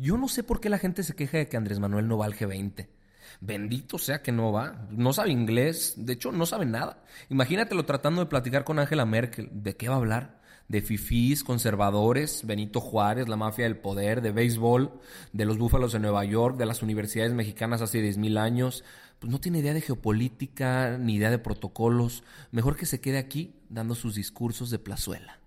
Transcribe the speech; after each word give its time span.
Yo 0.00 0.16
no 0.16 0.28
sé 0.28 0.42
por 0.42 0.60
qué 0.60 0.70
la 0.70 0.78
gente 0.78 1.02
se 1.02 1.14
queja 1.14 1.36
de 1.36 1.46
que 1.46 1.58
Andrés 1.58 1.78
Manuel 1.78 2.08
no 2.08 2.16
va 2.16 2.24
al 2.24 2.34
G20. 2.34 2.88
Bendito 3.42 3.98
sea 3.98 4.22
que 4.22 4.32
no 4.32 4.50
va. 4.50 4.88
No 4.90 5.12
sabe 5.12 5.30
inglés. 5.30 5.92
De 5.98 6.14
hecho, 6.14 6.32
no 6.32 6.46
sabe 6.46 6.64
nada. 6.64 7.04
Imagínatelo 7.28 7.84
tratando 7.84 8.22
de 8.22 8.30
platicar 8.30 8.64
con 8.64 8.78
Angela 8.78 9.04
Merkel. 9.04 9.50
¿De 9.52 9.76
qué 9.76 9.90
va 9.90 9.96
a 9.96 9.98
hablar? 9.98 10.40
De 10.68 10.80
fifís, 10.80 11.44
conservadores, 11.44 12.46
Benito 12.46 12.80
Juárez, 12.80 13.28
la 13.28 13.36
mafia 13.36 13.64
del 13.64 13.76
poder, 13.76 14.22
de 14.22 14.32
béisbol, 14.32 14.90
de 15.34 15.44
los 15.44 15.58
búfalos 15.58 15.92
de 15.92 15.98
Nueva 15.98 16.24
York, 16.24 16.56
de 16.56 16.64
las 16.64 16.82
universidades 16.82 17.34
mexicanas 17.34 17.82
hace 17.82 18.02
10.000 18.02 18.38
años. 18.38 18.84
Pues 19.18 19.30
no 19.30 19.38
tiene 19.38 19.58
idea 19.58 19.74
de 19.74 19.82
geopolítica 19.82 20.96
ni 20.96 21.16
idea 21.16 21.30
de 21.30 21.38
protocolos. 21.38 22.24
Mejor 22.52 22.74
que 22.74 22.86
se 22.86 23.02
quede 23.02 23.18
aquí 23.18 23.54
dando 23.68 23.94
sus 23.94 24.14
discursos 24.14 24.70
de 24.70 24.78
plazuela. 24.78 25.39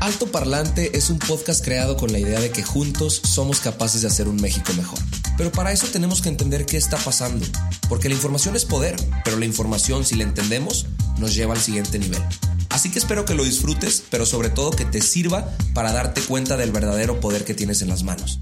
Alto 0.00 0.26
Parlante 0.26 0.96
es 0.96 1.08
un 1.08 1.18
podcast 1.18 1.64
creado 1.64 1.96
con 1.96 2.12
la 2.12 2.18
idea 2.18 2.38
de 2.38 2.50
que 2.50 2.62
juntos 2.62 3.20
somos 3.24 3.60
capaces 3.60 4.02
de 4.02 4.08
hacer 4.08 4.28
un 4.28 4.36
México 4.36 4.72
mejor. 4.76 4.98
Pero 5.38 5.50
para 5.50 5.72
eso 5.72 5.86
tenemos 5.86 6.20
que 6.20 6.28
entender 6.28 6.66
qué 6.66 6.76
está 6.76 6.98
pasando, 6.98 7.44
porque 7.88 8.08
la 8.08 8.14
información 8.14 8.56
es 8.56 8.66
poder, 8.66 8.94
pero 9.24 9.38
la 9.38 9.46
información 9.46 10.04
si 10.04 10.14
la 10.14 10.24
entendemos 10.24 10.86
nos 11.18 11.34
lleva 11.34 11.54
al 11.54 11.60
siguiente 11.60 11.98
nivel. 11.98 12.22
Así 12.68 12.90
que 12.90 12.98
espero 12.98 13.24
que 13.24 13.34
lo 13.34 13.42
disfrutes, 13.42 14.02
pero 14.10 14.26
sobre 14.26 14.50
todo 14.50 14.70
que 14.70 14.84
te 14.84 15.00
sirva 15.00 15.50
para 15.72 15.92
darte 15.92 16.20
cuenta 16.20 16.56
del 16.58 16.72
verdadero 16.72 17.18
poder 17.18 17.44
que 17.44 17.54
tienes 17.54 17.80
en 17.80 17.88
las 17.88 18.02
manos. 18.02 18.40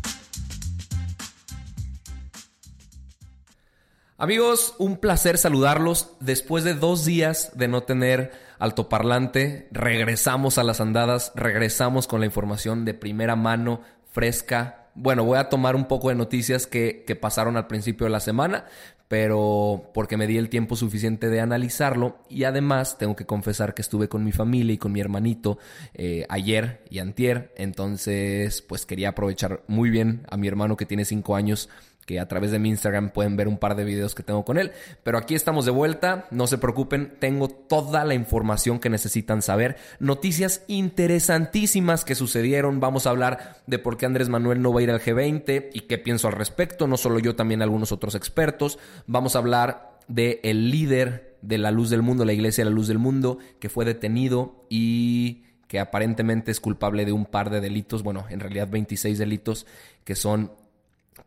Amigos, 4.16 4.74
un 4.78 4.96
placer 4.96 5.38
saludarlos. 5.38 6.10
Después 6.20 6.64
de 6.64 6.74
dos 6.74 7.04
días 7.04 7.50
de 7.54 7.68
no 7.68 7.82
tener 7.82 8.32
altoparlante, 8.58 9.68
regresamos 9.72 10.58
a 10.58 10.64
las 10.64 10.80
andadas, 10.80 11.32
regresamos 11.34 12.06
con 12.06 12.20
la 12.20 12.26
información 12.26 12.84
de 12.84 12.94
primera 12.94 13.36
mano, 13.36 13.80
fresca. 14.10 14.88
Bueno, 14.94 15.24
voy 15.24 15.38
a 15.38 15.48
tomar 15.48 15.74
un 15.74 15.86
poco 15.86 16.08
de 16.08 16.14
noticias 16.14 16.66
que, 16.66 17.04
pasaron 17.20 17.56
al 17.56 17.66
principio 17.66 18.06
de 18.06 18.10
la 18.10 18.20
semana, 18.20 18.66
pero 19.08 19.90
porque 19.92 20.16
me 20.16 20.26
di 20.26 20.38
el 20.38 20.48
tiempo 20.48 20.76
suficiente 20.76 21.28
de 21.28 21.40
analizarlo 21.40 22.18
y 22.28 22.44
además 22.44 22.96
tengo 22.96 23.16
que 23.16 23.26
confesar 23.26 23.74
que 23.74 23.82
estuve 23.82 24.08
con 24.08 24.24
mi 24.24 24.32
familia 24.32 24.72
y 24.72 24.78
con 24.78 24.92
mi 24.92 25.00
hermanito 25.00 25.58
eh, 25.94 26.26
ayer 26.28 26.84
y 26.90 27.00
antier, 27.00 27.52
entonces 27.56 28.62
pues 28.62 28.86
quería 28.86 29.10
aprovechar 29.10 29.62
muy 29.66 29.90
bien 29.90 30.26
a 30.30 30.36
mi 30.36 30.48
hermano 30.48 30.76
que 30.76 30.86
tiene 30.86 31.04
cinco 31.04 31.36
años 31.36 31.68
que 32.06 32.20
a 32.20 32.28
través 32.28 32.50
de 32.50 32.58
mi 32.58 32.68
Instagram 32.68 33.10
pueden 33.10 33.36
ver 33.36 33.48
un 33.48 33.58
par 33.58 33.76
de 33.76 33.84
videos 33.84 34.14
que 34.14 34.22
tengo 34.22 34.44
con 34.44 34.58
él. 34.58 34.72
Pero 35.02 35.18
aquí 35.18 35.34
estamos 35.34 35.64
de 35.64 35.70
vuelta, 35.70 36.26
no 36.30 36.46
se 36.46 36.58
preocupen, 36.58 37.16
tengo 37.18 37.48
toda 37.48 38.04
la 38.04 38.14
información 38.14 38.78
que 38.78 38.90
necesitan 38.90 39.42
saber, 39.42 39.76
noticias 39.98 40.62
interesantísimas 40.66 42.04
que 42.04 42.14
sucedieron, 42.14 42.80
vamos 42.80 43.06
a 43.06 43.10
hablar 43.10 43.56
de 43.66 43.78
por 43.78 43.96
qué 43.96 44.06
Andrés 44.06 44.28
Manuel 44.28 44.62
no 44.62 44.72
va 44.72 44.80
a 44.80 44.82
ir 44.82 44.90
al 44.90 45.00
G20 45.00 45.70
y 45.72 45.80
qué 45.80 45.98
pienso 45.98 46.28
al 46.28 46.34
respecto, 46.34 46.86
no 46.86 46.96
solo 46.96 47.18
yo, 47.18 47.34
también 47.36 47.62
algunos 47.62 47.92
otros 47.92 48.14
expertos, 48.14 48.78
vamos 49.06 49.36
a 49.36 49.38
hablar 49.38 49.98
de 50.08 50.40
el 50.44 50.70
líder 50.70 51.36
de 51.40 51.58
la 51.58 51.70
luz 51.70 51.90
del 51.90 52.02
mundo, 52.02 52.24
la 52.24 52.32
iglesia 52.32 52.64
de 52.64 52.70
la 52.70 52.74
luz 52.74 52.88
del 52.88 52.98
mundo, 52.98 53.38
que 53.58 53.68
fue 53.68 53.84
detenido 53.84 54.66
y 54.68 55.44
que 55.68 55.78
aparentemente 55.78 56.50
es 56.50 56.60
culpable 56.60 57.04
de 57.04 57.12
un 57.12 57.26
par 57.26 57.50
de 57.50 57.60
delitos, 57.60 58.02
bueno, 58.02 58.26
en 58.30 58.40
realidad 58.40 58.68
26 58.70 59.18
delitos 59.18 59.66
que 60.04 60.14
son 60.14 60.52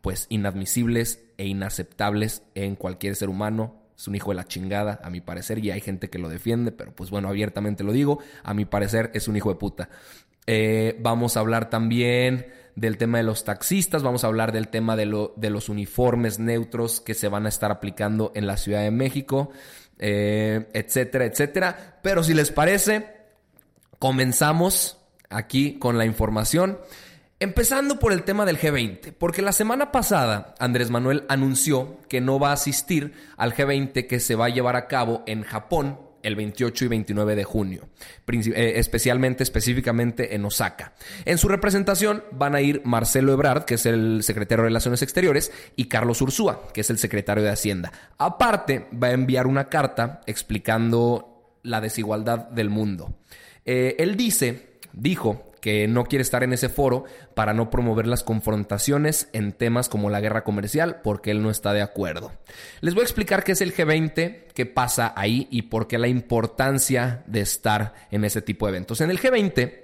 pues 0.00 0.26
inadmisibles 0.28 1.24
e 1.36 1.46
inaceptables 1.46 2.42
en 2.54 2.76
cualquier 2.76 3.16
ser 3.16 3.28
humano. 3.28 3.82
Es 3.96 4.06
un 4.06 4.14
hijo 4.14 4.30
de 4.30 4.36
la 4.36 4.46
chingada, 4.46 5.00
a 5.02 5.10
mi 5.10 5.20
parecer, 5.20 5.58
y 5.58 5.70
hay 5.70 5.80
gente 5.80 6.08
que 6.08 6.18
lo 6.18 6.28
defiende, 6.28 6.70
pero 6.70 6.94
pues 6.94 7.10
bueno, 7.10 7.28
abiertamente 7.28 7.82
lo 7.82 7.92
digo, 7.92 8.20
a 8.44 8.54
mi 8.54 8.64
parecer 8.64 9.10
es 9.14 9.26
un 9.26 9.36
hijo 9.36 9.48
de 9.48 9.56
puta. 9.56 9.88
Eh, 10.46 10.96
vamos 11.00 11.36
a 11.36 11.40
hablar 11.40 11.68
también 11.68 12.46
del 12.74 12.96
tema 12.96 13.18
de 13.18 13.24
los 13.24 13.42
taxistas, 13.44 14.04
vamos 14.04 14.22
a 14.22 14.28
hablar 14.28 14.52
del 14.52 14.68
tema 14.68 14.94
de, 14.94 15.04
lo, 15.04 15.34
de 15.36 15.50
los 15.50 15.68
uniformes 15.68 16.38
neutros 16.38 17.00
que 17.00 17.14
se 17.14 17.28
van 17.28 17.44
a 17.44 17.48
estar 17.48 17.72
aplicando 17.72 18.30
en 18.36 18.46
la 18.46 18.56
Ciudad 18.56 18.82
de 18.82 18.92
México, 18.92 19.50
eh, 19.98 20.68
etcétera, 20.72 21.24
etcétera. 21.24 21.98
Pero 22.02 22.22
si 22.22 22.34
les 22.34 22.52
parece, 22.52 23.04
comenzamos 23.98 24.98
aquí 25.28 25.78
con 25.78 25.98
la 25.98 26.06
información. 26.06 26.78
Empezando 27.40 28.00
por 28.00 28.12
el 28.12 28.24
tema 28.24 28.44
del 28.44 28.58
G20, 28.58 29.12
porque 29.16 29.42
la 29.42 29.52
semana 29.52 29.92
pasada 29.92 30.56
Andrés 30.58 30.90
Manuel 30.90 31.24
anunció 31.28 31.98
que 32.08 32.20
no 32.20 32.40
va 32.40 32.50
a 32.50 32.54
asistir 32.54 33.12
al 33.36 33.54
G20 33.54 34.08
que 34.08 34.18
se 34.18 34.34
va 34.34 34.46
a 34.46 34.48
llevar 34.48 34.74
a 34.74 34.88
cabo 34.88 35.22
en 35.24 35.44
Japón 35.44 36.00
el 36.24 36.34
28 36.34 36.86
y 36.86 36.88
29 36.88 37.36
de 37.36 37.44
junio, 37.44 37.88
eh, 38.26 38.72
especialmente, 38.74 39.44
específicamente 39.44 40.34
en 40.34 40.44
Osaka. 40.44 40.94
En 41.24 41.38
su 41.38 41.46
representación 41.46 42.24
van 42.32 42.56
a 42.56 42.60
ir 42.60 42.82
Marcelo 42.84 43.32
Ebrard, 43.32 43.64
que 43.66 43.74
es 43.74 43.86
el 43.86 44.24
secretario 44.24 44.64
de 44.64 44.70
Relaciones 44.70 45.02
Exteriores, 45.02 45.52
y 45.76 45.84
Carlos 45.84 46.20
Ursúa, 46.20 46.68
que 46.74 46.80
es 46.80 46.90
el 46.90 46.98
secretario 46.98 47.44
de 47.44 47.50
Hacienda. 47.50 47.92
Aparte, 48.18 48.88
va 49.00 49.08
a 49.08 49.12
enviar 49.12 49.46
una 49.46 49.68
carta 49.68 50.22
explicando 50.26 51.60
la 51.62 51.80
desigualdad 51.80 52.48
del 52.48 52.68
mundo. 52.68 53.14
Eh, 53.64 53.94
él 54.00 54.16
dice, 54.16 54.77
dijo 54.92 55.48
que 55.60 55.88
no 55.88 56.04
quiere 56.04 56.22
estar 56.22 56.42
en 56.42 56.52
ese 56.52 56.68
foro 56.68 57.04
para 57.34 57.52
no 57.52 57.70
promover 57.70 58.06
las 58.06 58.22
confrontaciones 58.22 59.28
en 59.32 59.52
temas 59.52 59.88
como 59.88 60.10
la 60.10 60.20
guerra 60.20 60.44
comercial 60.44 61.00
porque 61.02 61.30
él 61.30 61.42
no 61.42 61.50
está 61.50 61.72
de 61.72 61.82
acuerdo. 61.82 62.32
Les 62.80 62.94
voy 62.94 63.02
a 63.02 63.04
explicar 63.04 63.44
qué 63.44 63.52
es 63.52 63.60
el 63.60 63.74
G20, 63.74 64.46
qué 64.54 64.66
pasa 64.66 65.12
ahí 65.16 65.48
y 65.50 65.62
por 65.62 65.88
qué 65.88 65.98
la 65.98 66.08
importancia 66.08 67.22
de 67.26 67.40
estar 67.40 67.94
en 68.10 68.24
ese 68.24 68.42
tipo 68.42 68.66
de 68.66 68.70
eventos. 68.70 69.00
En 69.00 69.10
el 69.10 69.20
G20 69.20 69.80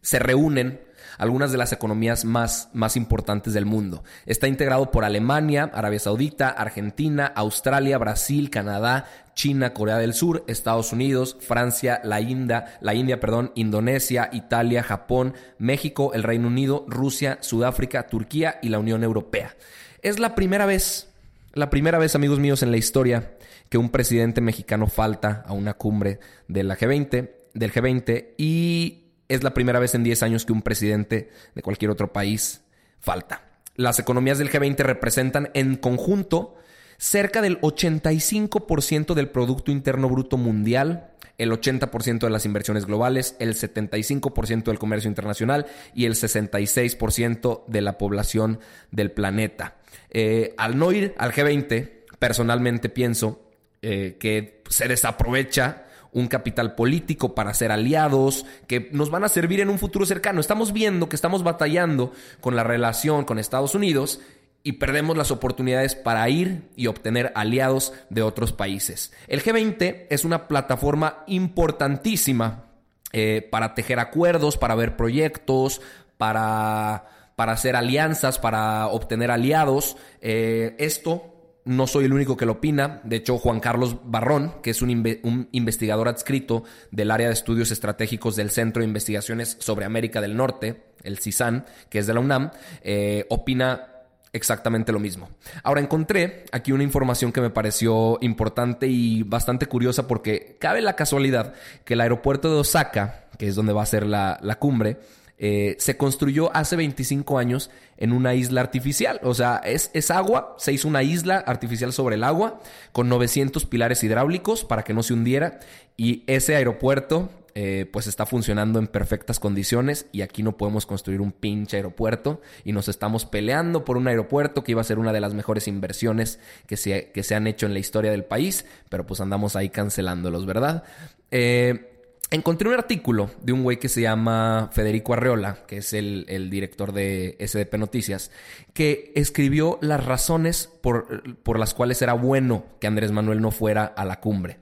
se 0.00 0.18
reúnen 0.18 0.80
algunas 1.20 1.52
de 1.52 1.58
las 1.58 1.70
economías 1.70 2.24
más, 2.24 2.70
más 2.72 2.96
importantes 2.96 3.52
del 3.52 3.66
mundo. 3.66 4.02
Está 4.24 4.48
integrado 4.48 4.90
por 4.90 5.04
Alemania, 5.04 5.70
Arabia 5.74 5.98
Saudita, 5.98 6.48
Argentina, 6.48 7.30
Australia, 7.36 7.98
Brasil, 7.98 8.48
Canadá, 8.48 9.04
China, 9.34 9.74
Corea 9.74 9.98
del 9.98 10.14
Sur, 10.14 10.44
Estados 10.46 10.94
Unidos, 10.94 11.36
Francia, 11.38 12.00
la 12.04 12.22
India, 12.22 12.78
la 12.80 12.94
India, 12.94 13.20
perdón, 13.20 13.52
Indonesia, 13.54 14.30
Italia, 14.32 14.82
Japón, 14.82 15.34
México, 15.58 16.12
el 16.14 16.22
Reino 16.22 16.48
Unido, 16.48 16.86
Rusia, 16.88 17.36
Sudáfrica, 17.42 18.06
Turquía 18.06 18.58
y 18.62 18.70
la 18.70 18.78
Unión 18.78 19.04
Europea. 19.04 19.54
Es 20.00 20.18
la 20.20 20.34
primera 20.34 20.64
vez, 20.64 21.10
la 21.52 21.68
primera 21.68 21.98
vez, 21.98 22.14
amigos 22.14 22.38
míos, 22.38 22.62
en 22.62 22.70
la 22.70 22.78
historia 22.78 23.36
que 23.68 23.76
un 23.76 23.90
presidente 23.90 24.40
mexicano 24.40 24.86
falta 24.86 25.44
a 25.46 25.52
una 25.52 25.74
cumbre 25.74 26.18
de 26.48 26.62
la 26.62 26.78
G20, 26.78 27.30
del 27.52 27.72
G20 27.72 28.36
y 28.38 29.09
es 29.30 29.44
la 29.44 29.54
primera 29.54 29.78
vez 29.78 29.94
en 29.94 30.02
10 30.02 30.22
años 30.24 30.44
que 30.44 30.52
un 30.52 30.60
presidente 30.60 31.30
de 31.54 31.62
cualquier 31.62 31.90
otro 31.90 32.12
país 32.12 32.62
falta. 32.98 33.44
Las 33.76 33.98
economías 33.98 34.38
del 34.38 34.50
G20 34.50 34.78
representan 34.78 35.50
en 35.54 35.76
conjunto 35.76 36.56
cerca 36.98 37.40
del 37.40 37.60
85% 37.60 39.14
del 39.14 39.28
Producto 39.28 39.70
Interno 39.70 40.08
Bruto 40.10 40.36
Mundial, 40.36 41.12
el 41.38 41.52
80% 41.52 42.18
de 42.18 42.30
las 42.30 42.44
inversiones 42.44 42.84
globales, 42.84 43.36
el 43.38 43.54
75% 43.54 44.64
del 44.64 44.78
comercio 44.78 45.08
internacional 45.08 45.66
y 45.94 46.04
el 46.04 46.14
66% 46.14 47.64
de 47.68 47.80
la 47.80 47.96
población 47.96 48.58
del 48.90 49.12
planeta. 49.12 49.76
Eh, 50.10 50.54
al 50.58 50.76
no 50.76 50.92
ir 50.92 51.14
al 51.16 51.32
G20, 51.32 51.90
personalmente 52.18 52.88
pienso 52.90 53.40
eh, 53.80 54.16
que 54.20 54.62
se 54.68 54.88
desaprovecha 54.88 55.86
un 56.12 56.26
capital 56.26 56.74
político 56.74 57.34
para 57.34 57.54
ser 57.54 57.72
aliados, 57.72 58.44
que 58.66 58.88
nos 58.92 59.10
van 59.10 59.24
a 59.24 59.28
servir 59.28 59.60
en 59.60 59.68
un 59.68 59.78
futuro 59.78 60.06
cercano. 60.06 60.40
Estamos 60.40 60.72
viendo 60.72 61.08
que 61.08 61.16
estamos 61.16 61.42
batallando 61.42 62.12
con 62.40 62.56
la 62.56 62.64
relación 62.64 63.24
con 63.24 63.38
Estados 63.38 63.74
Unidos 63.74 64.20
y 64.62 64.72
perdemos 64.72 65.16
las 65.16 65.30
oportunidades 65.30 65.94
para 65.94 66.28
ir 66.28 66.68
y 66.76 66.86
obtener 66.86 67.32
aliados 67.34 67.92
de 68.10 68.22
otros 68.22 68.52
países. 68.52 69.12
El 69.26 69.42
G20 69.42 70.06
es 70.10 70.24
una 70.24 70.48
plataforma 70.48 71.24
importantísima 71.26 72.64
eh, 73.12 73.46
para 73.50 73.74
tejer 73.74 73.98
acuerdos, 73.98 74.58
para 74.58 74.74
ver 74.74 74.96
proyectos, 74.96 75.80
para, 76.18 77.06
para 77.36 77.52
hacer 77.52 77.74
alianzas, 77.74 78.38
para 78.38 78.88
obtener 78.88 79.30
aliados. 79.30 79.96
Eh, 80.20 80.76
esto 80.78 81.29
no 81.64 81.86
soy 81.86 82.06
el 82.06 82.12
único 82.12 82.36
que 82.36 82.46
lo 82.46 82.52
opina. 82.52 83.00
De 83.04 83.16
hecho, 83.16 83.38
Juan 83.38 83.60
Carlos 83.60 83.96
Barrón, 84.04 84.54
que 84.62 84.70
es 84.70 84.82
un, 84.82 85.48
investigador 85.52 86.08
adscrito 86.08 86.64
del 86.90 87.10
área 87.10 87.28
de 87.28 87.34
estudios 87.34 87.70
estratégicos 87.70 88.36
del 88.36 88.50
Centro 88.50 88.80
de 88.80 88.88
Investigaciones 88.88 89.56
sobre 89.60 89.84
América 89.84 90.20
del 90.20 90.36
Norte, 90.36 90.84
el 91.02 91.18
CISAN, 91.18 91.64
que 91.88 91.98
es 91.98 92.06
de 92.06 92.14
la 92.14 92.20
UNAM, 92.20 92.50
eh, 92.82 93.26
opina 93.30 93.86
exactamente 94.32 94.92
lo 94.92 95.00
mismo. 95.00 95.30
Ahora 95.62 95.80
encontré 95.80 96.44
aquí 96.52 96.72
una 96.72 96.84
información 96.84 97.32
que 97.32 97.40
me 97.40 97.50
pareció 97.50 98.18
importante 98.20 98.86
y 98.86 99.22
bastante 99.24 99.66
curiosa 99.66 100.06
porque 100.06 100.56
cabe 100.60 100.80
la 100.80 100.94
casualidad 100.94 101.54
que 101.84 101.94
el 101.94 102.00
aeropuerto 102.00 102.52
de 102.52 102.60
Osaka, 102.60 103.24
que 103.38 103.48
es 103.48 103.56
donde 103.56 103.72
va 103.72 103.82
a 103.82 103.86
ser 103.86 104.06
la, 104.06 104.38
la 104.42 104.58
cumbre, 104.58 104.98
eh, 105.42 105.74
se 105.78 105.96
construyó 105.96 106.54
hace 106.54 106.76
25 106.76 107.38
años 107.38 107.70
en 107.96 108.12
una 108.12 108.34
isla 108.34 108.60
artificial. 108.60 109.20
O 109.22 109.32
sea, 109.32 109.56
es, 109.64 109.90
es, 109.94 110.10
agua, 110.10 110.54
se 110.58 110.74
hizo 110.74 110.86
una 110.86 111.02
isla 111.02 111.38
artificial 111.38 111.94
sobre 111.94 112.16
el 112.16 112.24
agua 112.24 112.60
con 112.92 113.08
900 113.08 113.64
pilares 113.64 114.04
hidráulicos 114.04 114.64
para 114.64 114.82
que 114.82 114.92
no 114.92 115.02
se 115.02 115.14
hundiera 115.14 115.58
y 115.96 116.24
ese 116.26 116.56
aeropuerto 116.56 117.30
eh, 117.54 117.86
pues 117.90 118.06
está 118.06 118.26
funcionando 118.26 118.78
en 118.78 118.86
perfectas 118.86 119.40
condiciones 119.40 120.06
y 120.12 120.20
aquí 120.20 120.42
no 120.42 120.56
podemos 120.56 120.86
construir 120.86 121.20
un 121.20 121.32
pinche 121.32 121.78
aeropuerto 121.78 122.40
y 122.64 122.72
nos 122.72 122.88
estamos 122.88 123.24
peleando 123.24 123.84
por 123.84 123.96
un 123.96 124.08
aeropuerto 124.08 124.62
que 124.62 124.72
iba 124.72 124.82
a 124.82 124.84
ser 124.84 124.98
una 124.98 125.12
de 125.12 125.20
las 125.20 125.34
mejores 125.34 125.66
inversiones 125.66 126.38
que 126.66 126.76
se, 126.76 127.10
que 127.12 127.22
se 127.22 127.34
han 127.34 127.46
hecho 127.46 127.66
en 127.66 127.72
la 127.72 127.80
historia 127.80 128.10
del 128.10 128.24
país, 128.24 128.66
pero 128.88 129.06
pues 129.06 129.20
andamos 129.20 129.56
ahí 129.56 129.70
cancelándolos, 129.70 130.46
¿verdad? 130.46 130.84
Eh, 131.30 131.89
Encontré 132.32 132.68
un 132.68 132.74
artículo 132.74 133.28
de 133.42 133.52
un 133.52 133.64
güey 133.64 133.78
que 133.78 133.88
se 133.88 134.02
llama 134.02 134.70
Federico 134.72 135.14
Arreola, 135.14 135.66
que 135.66 135.78
es 135.78 135.92
el, 135.92 136.48
director 136.48 136.92
de 136.92 137.36
SDP 137.40 137.76
Noticias, 137.76 138.30
que 138.72 139.10
escribió 139.16 139.78
las 139.82 140.04
razones 140.06 140.70
por, 140.80 141.40
por, 141.42 141.58
las 141.58 141.74
cuales 141.74 142.00
era 142.02 142.12
bueno 142.12 142.66
que 142.80 142.86
Andrés 142.86 143.10
Manuel 143.10 143.40
no 143.40 143.50
fuera 143.50 143.84
a 143.84 144.04
la 144.04 144.20
cumbre. 144.20 144.58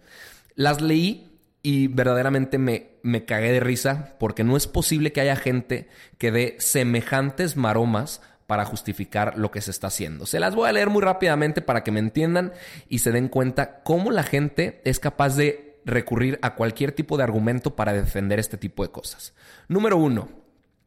Las 0.55 0.81
leí 0.81 1.31
y 1.63 1.89
verdaderamente 1.89 2.57
me, 2.57 2.93
me 3.03 3.27
cagué 3.27 3.53
de 3.53 3.61
risa 3.61 4.17
porque 4.19 4.45
no 4.45 4.57
es 4.57 4.67
posible 4.67 5.13
que 5.13 5.21
haya 5.21 5.37
gente 5.37 5.89
que 6.17 6.33
dé 6.33 6.57
semejantes 6.61 7.59
maromas 7.59 8.23
para 8.47 8.65
justificar 8.65 9.37
lo 9.37 9.51
que 9.51 9.61
se 9.61 9.73
está 9.73 9.89
haciendo. 9.89 10.25
Se 10.25 10.41
las 10.41 10.55
voy 10.55 10.71
a 10.71 10.73
leer 10.73 10.89
muy 10.89 11.03
rápidamente 11.03 11.61
para 11.61 11.85
que 11.85 11.91
me 11.91 12.01
entiendan 12.01 12.55
y 12.89 13.01
se 13.01 13.13
den 13.13 13.29
cuenta 13.29 13.83
cómo 13.83 14.11
la 14.11 14.23
gente 14.23 14.81
es 14.87 15.01
capaz 15.01 15.37
de 15.37 15.68
recurrir 15.89 16.39
a 16.43 16.55
cualquier 16.55 16.93
tipo 16.93 17.17
de 17.17 17.25
argumento 17.25 17.75
para 17.75 17.93
defender 17.93 18.39
este 18.39 18.57
tipo 18.57 18.83
de 18.83 18.91
cosas. 18.91 19.35
Número 19.69 19.97
uno, 19.97 20.29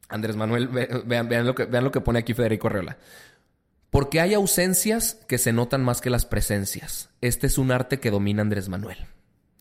Andrés 0.08 0.36
Manuel, 0.36 0.68
vean, 0.68 1.46
lo, 1.46 1.54
que, 1.92 2.00
pone 2.00 2.18
aquí 2.18 2.34
Federico 2.34 2.68
Arreola. 2.68 2.98
Porque 3.90 4.20
hay 4.20 4.34
ausencias 4.34 5.14
que 5.28 5.38
se 5.38 5.52
notan 5.52 5.84
más 5.84 6.00
que 6.00 6.10
las 6.10 6.24
presencias. 6.24 7.10
Este 7.20 7.46
es 7.46 7.58
un 7.58 7.70
arte 7.70 8.00
que 8.00 8.10
domina 8.10 8.42
Andrés 8.42 8.68
Manuel. 8.68 8.98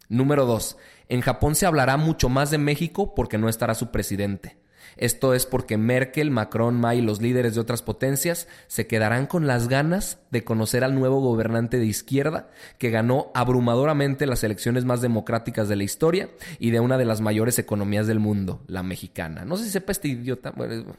Número 0.07 0.45
dos, 0.45 0.77
en 1.09 1.21
Japón 1.21 1.55
se 1.55 1.65
hablará 1.65 1.97
mucho 1.97 2.29
más 2.29 2.51
de 2.51 2.57
México 2.57 3.13
porque 3.15 3.37
no 3.37 3.49
estará 3.49 3.75
su 3.75 3.91
presidente. 3.91 4.60
Esto 4.97 5.33
es 5.33 5.45
porque 5.45 5.77
Merkel, 5.77 6.31
Macron, 6.31 6.79
May 6.79 6.99
y 6.99 7.01
los 7.01 7.21
líderes 7.21 7.55
de 7.55 7.61
otras 7.61 7.81
potencias 7.81 8.47
se 8.67 8.87
quedarán 8.87 9.27
con 9.27 9.47
las 9.47 9.67
ganas 9.67 10.19
de 10.31 10.43
conocer 10.43 10.83
al 10.83 10.95
nuevo 10.95 11.21
gobernante 11.21 11.77
de 11.77 11.85
izquierda 11.85 12.49
que 12.77 12.89
ganó 12.89 13.31
abrumadoramente 13.33 14.25
las 14.25 14.43
elecciones 14.43 14.85
más 14.85 15.01
democráticas 15.01 15.67
de 15.69 15.75
la 15.75 15.83
historia 15.83 16.29
y 16.59 16.71
de 16.71 16.79
una 16.79 16.97
de 16.97 17.05
las 17.05 17.21
mayores 17.21 17.59
economías 17.59 18.07
del 18.07 18.19
mundo, 18.19 18.61
la 18.67 18.83
mexicana. 18.83 19.45
No 19.45 19.57
sé 19.57 19.65
si 19.65 19.71
sepa 19.71 19.91
este 19.91 20.09
idiota, 20.09 20.53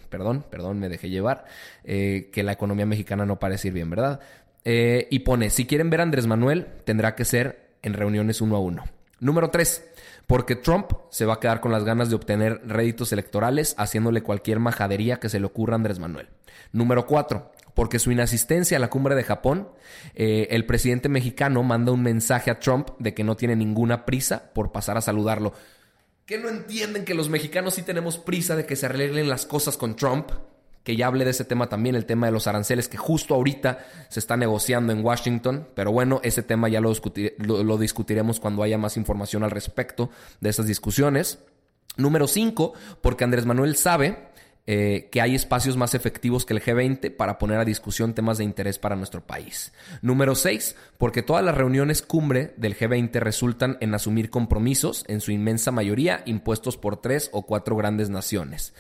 perdón, 0.09 0.45
perdón, 0.49 0.79
me 0.79 0.89
dejé 0.89 1.09
llevar, 1.11 1.45
eh, 1.85 2.31
que 2.33 2.43
la 2.43 2.53
economía 2.53 2.87
mexicana 2.87 3.27
no 3.27 3.39
parece 3.39 3.69
ir 3.69 3.75
bien, 3.75 3.91
¿verdad? 3.91 4.21
Eh, 4.65 5.09
y 5.11 5.21
pone, 5.21 5.51
si 5.51 5.67
quieren 5.67 5.91
ver 5.91 6.01
a 6.01 6.05
Andrés 6.05 6.27
Manuel, 6.27 6.67
tendrá 6.85 7.15
que 7.15 7.25
ser 7.25 7.73
en 7.83 7.95
reuniones 7.95 8.41
uno 8.41 8.57
a 8.57 8.61
uno. 8.61 8.85
Número 9.19 9.51
tres, 9.51 9.85
porque 10.27 10.57
Trump 10.57 10.93
se 11.11 11.27
va 11.27 11.35
a 11.35 11.41
quedar 11.41 11.61
con 11.61 11.73
las 11.73 11.85
ganas 11.85 12.09
de 12.09 12.17
obtener 12.17 12.61
réditos 12.65 13.13
electorales 13.13 13.75
haciéndole 13.79 14.23
cualquier 14.23 14.59
majadería 14.59 15.21
que 15.21 15.29
se 15.29 15.41
le 15.41 15.47
ocurra 15.47 15.75
a 15.75 15.77
Andrés 15.77 15.99
Manuel. 15.99 16.29
Número 16.73 17.07
cuatro, 17.07 17.53
porque 17.75 17.99
su 17.99 18.11
inasistencia 18.13 18.77
a 18.77 18.81
la 18.81 18.91
cumbre 18.91 19.15
de 19.15 19.25
Japón, 19.25 19.69
eh, 20.15 20.49
el 20.51 20.67
presidente 20.67 21.09
mexicano 21.09 21.63
manda 21.63 21.93
un 21.93 22.03
mensaje 22.03 22.51
a 22.51 22.59
Trump 22.59 22.91
de 22.99 23.15
que 23.15 23.25
no 23.25 23.37
tiene 23.37 23.57
ninguna 23.57 24.05
prisa 24.05 24.53
por 24.53 24.73
pasar 24.73 24.97
a 24.97 25.03
saludarlo. 25.03 25.53
¿Qué 26.27 26.39
no 26.39 26.49
entienden 26.49 27.05
que 27.05 27.15
los 27.15 27.29
mexicanos 27.29 27.75
sí 27.75 27.83
tenemos 27.83 28.19
prisa 28.19 28.57
de 28.57 28.65
que 28.65 28.77
se 28.77 28.87
arreglen 28.87 29.29
las 29.29 29.45
cosas 29.45 29.77
con 29.77 29.97
Trump? 29.97 30.31
Que 30.85 30.97
ya 30.97 31.07
hablé 31.07 31.25
de 31.25 31.31
ese 31.31 31.45
tema 31.45 31.69
también, 31.69 31.95
el 31.95 32.07
tema 32.07 32.27
de 32.27 32.33
los 32.33 32.47
aranceles, 32.47 32.89
que 32.89 32.97
justo 32.97 33.35
ahorita 33.35 33.79
se 34.09 34.21
está 34.21 34.37
negociando 34.37 34.93
en 34.93 35.05
Washington, 35.05 35.69
pero 35.75 35.93
bueno, 35.93 36.21
ese 36.25 36.43
tema 36.43 36.69
ya 36.69 36.81
lo, 36.81 36.93
lo, 37.39 37.79
discutiremos 37.79 38.41
cuando 38.41 38.63
haya 38.63 38.79
más 38.79 38.97
información 38.97 39.45
al 39.45 39.51
respecto 39.51 40.11
de 40.41 40.51
esas 40.51 40.67
discusiones. 40.67 41.39
Número 41.97 42.27
5, 42.27 42.73
porque 43.01 43.25
Andrés 43.25 43.47
Manuel 43.47 43.77
sabe 43.77 44.33
eh, 44.65 45.09
que 45.11 45.21
hay 45.21 45.35
espacios 45.35 45.77
más 45.77 45.95
efectivos 45.95 46.47
que 46.47 46.55
el 46.55 46.63
G20 46.63 47.17
para 47.17 47.37
poner 47.37 47.59
a 47.59 47.65
discusión 47.65 48.15
temas 48.15 48.39
de 48.39 48.45
interés 48.45 48.79
para 48.79 48.95
nuestro 48.95 49.21
país. 49.21 49.73
Número 50.03 50.37
6, 50.37 50.77
porque 50.99 51.23
todas 51.23 51.45
las 51.45 51.57
reuniones 51.57 52.01
cumbre 52.01 52.55
del 52.57 52.77
G20 52.77 53.19
resultan 53.19 53.77
en 53.81 53.93
asumir 53.93 54.31
compromisos, 54.31 55.05
en 55.09 55.21
su 55.21 55.33
inmensa 55.33 55.73
mayoría 55.73 56.23
impuestos 56.27 56.77
por 56.77 57.01
tres 57.01 57.29
o 57.33 57.45
cuatro 57.45 57.75
grandes 57.77 58.09
naciones. 58.09 58.73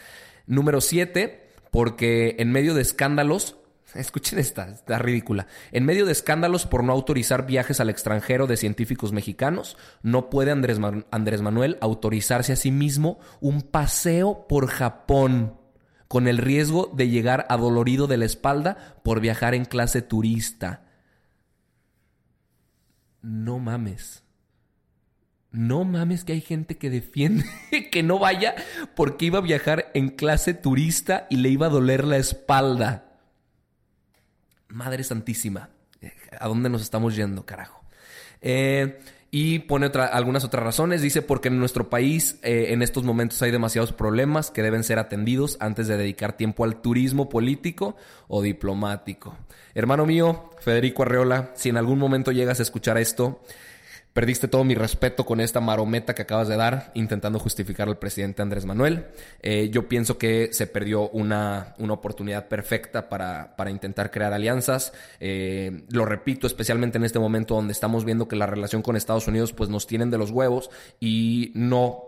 Número 0.47 0.81
7, 0.81 1.52
porque 1.73 2.37
en 2.39 2.53
medio 2.53 2.75
de 2.75 2.83
escándalos, 2.83 3.57
escuchen 3.95 4.39
esta, 4.39 4.69
está 4.69 4.99
ridícula, 4.99 5.47
en 5.73 5.87
medio 5.87 6.05
de 6.05 6.13
escándalos 6.13 6.67
por 6.67 6.85
no 6.85 6.93
autorizar 6.93 7.47
viajes 7.47 7.81
al 7.81 7.89
extranjero 7.89 8.47
de 8.47 8.59
científicos 8.59 9.13
mexicanos, 9.13 9.79
no 10.03 10.29
puede 10.29 10.51
Andrés, 10.51 10.79
Manuel 10.79 11.79
autorizarse 11.81 12.53
a 12.53 12.57
sí 12.57 12.71
mismo 12.71 13.19
un 13.41 13.63
paseo 13.63 14.47
por 14.47 14.67
Japón 14.69 15.59
con 16.09 16.29
el 16.29 16.37
riesgo 16.37 16.93
de 16.95 17.09
llegar 17.09 17.47
adolorido 17.49 18.07
de 18.07 18.19
la 18.19 18.27
espalda 18.27 18.99
por 19.03 19.21
viajar 19.21 19.55
en 19.55 19.65
clase 19.65 20.03
turista. 20.03 20.85
No 23.23 23.59
mames. 23.59 24.22
No 25.53 25.85
mames 25.85 26.25
que 26.25 26.33
hay 26.33 26.41
gente 26.41 26.79
que 26.79 26.89
defiende 26.89 27.45
que 27.93 28.03
no 28.03 28.19
vaya 28.19 28.55
porque 28.97 29.27
iba 29.27 29.39
a 29.39 29.43
viajar 29.43 29.91
en 29.95 30.09
clase 30.09 30.55
turista 30.55 31.27
y 31.29 31.37
le 31.37 31.51
iba 31.51 31.67
a 31.67 31.71
doler 31.71 32.05
la 32.05 32.17
espalda. 32.17 33.19
Madre 34.69 35.05
Santísima, 35.05 35.69
¿a 36.41 36.49
dónde 36.49 36.71
nos 36.71 36.81
estamos 36.81 37.15
yendo, 37.15 37.45
carajo? 37.45 37.85
Eh, 38.41 38.99
y 39.31 39.61
pone 39.61 39.91
algunas 40.13 40.45
otras 40.45 40.63
razones. 40.63 41.01
Dice 41.01 41.23
porque 41.23 41.49
en 41.49 41.59
nuestro 41.59 41.89
país 41.89 42.39
eh, 42.43 42.67
en 42.69 42.83
estos 42.83 43.05
momentos 43.05 43.41
hay 43.43 43.51
demasiados 43.51 43.93
problemas 43.93 44.51
que 44.51 44.63
deben 44.63 44.85
ser 44.85 44.99
atendidos 44.99 45.57
antes 45.59 45.87
de 45.89 45.97
dedicar 45.97 46.37
tiempo 46.37 46.65
al 46.65 46.83
turismo 46.83 47.31
político 47.31 47.97
o 48.29 48.43
diplomático. 48.43 49.37
Hermano 49.75 50.05
mío, 50.05 50.51
Federico 50.61 51.03
Arreola, 51.03 51.51
si 51.55 51.71
en 51.71 51.79
algún 51.79 51.99
momento 51.99 52.31
llegas 52.31 52.61
a 52.61 52.63
escuchar 52.63 52.99
esto, 52.99 53.43
Perdiste 54.13 54.47
todo 54.47 54.63
mi 54.63 54.75
respeto 54.75 55.25
con 55.25 55.41
esta 55.41 55.61
marometa 55.61 56.15
que 56.15 56.23
acabas 56.23 56.47
de 56.47 56.57
dar 56.57 56.91
intentando 56.93 57.39
justificar 57.39 57.89
al 57.89 57.99
presidente 57.99 58.43
Andrés 58.43 58.67
Manuel. 58.67 59.07
Eh, 59.41 59.71
yo 59.71 59.89
pienso 59.89 60.19
que 60.19 60.51
se 60.53 60.67
perdió 60.67 61.09
una, 61.11 61.75
una 61.79 61.95
oportunidad 61.95 62.47
perfecta 62.47 63.09
para, 63.09 63.57
para, 63.57 63.71
intentar 63.71 64.11
crear 64.11 64.35
alianzas. 64.35 64.93
Eh, 65.19 65.85
lo 65.89 66.05
repito, 66.05 66.47
especialmente 66.47 66.99
en 66.99 67.05
este 67.05 67.19
momento 67.19 67.55
donde 67.55 67.73
estamos 67.73 68.05
viendo 68.05 68.29
que 68.29 68.37
la 68.37 68.45
relación 68.45 68.83
con 68.83 68.97
Estados 68.97 69.29
Unidos 69.29 69.55
pues 69.55 69.71
nos 69.71 69.87
tienen 69.87 70.11
de 70.11 70.19
los 70.19 70.31
huevos 70.31 70.69
y 71.01 71.51
no 71.55 72.05